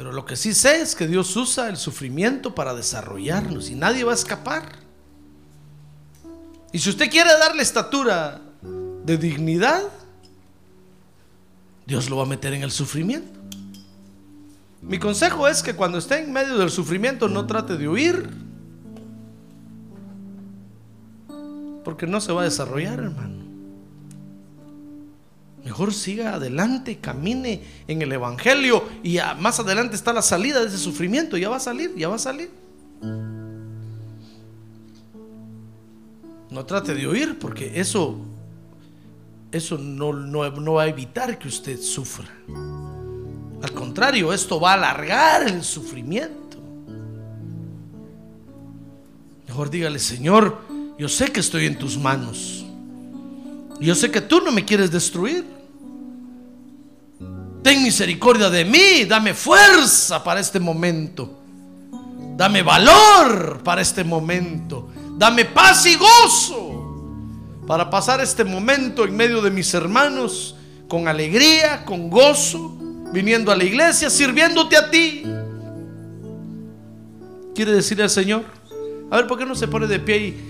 [0.00, 4.02] Pero lo que sí sé es que Dios usa el sufrimiento para desarrollarnos y nadie
[4.02, 4.62] va a escapar.
[6.72, 8.40] Y si usted quiere darle estatura
[9.04, 9.82] de dignidad,
[11.84, 13.38] Dios lo va a meter en el sufrimiento.
[14.80, 18.30] Mi consejo es que cuando esté en medio del sufrimiento no trate de huir,
[21.84, 23.39] porque no se va a desarrollar, hermano.
[25.64, 30.78] Mejor siga adelante, camine en el Evangelio y más adelante está la salida de ese
[30.78, 31.36] sufrimiento.
[31.36, 32.50] Ya va a salir, ya va a salir.
[36.50, 38.18] No trate de oír porque eso,
[39.52, 42.28] eso no, no va a evitar que usted sufra.
[43.62, 46.40] Al contrario, esto va a alargar el sufrimiento.
[49.46, 50.58] Mejor dígale, Señor,
[50.98, 52.59] yo sé que estoy en tus manos.
[53.80, 55.44] Yo sé que tú no me quieres destruir.
[57.62, 61.38] Ten misericordia de mí, dame fuerza para este momento.
[62.36, 64.90] Dame valor para este momento.
[65.16, 66.70] Dame paz y gozo
[67.66, 70.56] para pasar este momento en medio de mis hermanos
[70.88, 72.76] con alegría, con gozo,
[73.12, 75.22] viniendo a la iglesia, sirviéndote a ti.
[77.54, 78.44] ¿Quiere decirle al Señor?
[79.10, 80.49] A ver, ¿por qué no se pone de pie y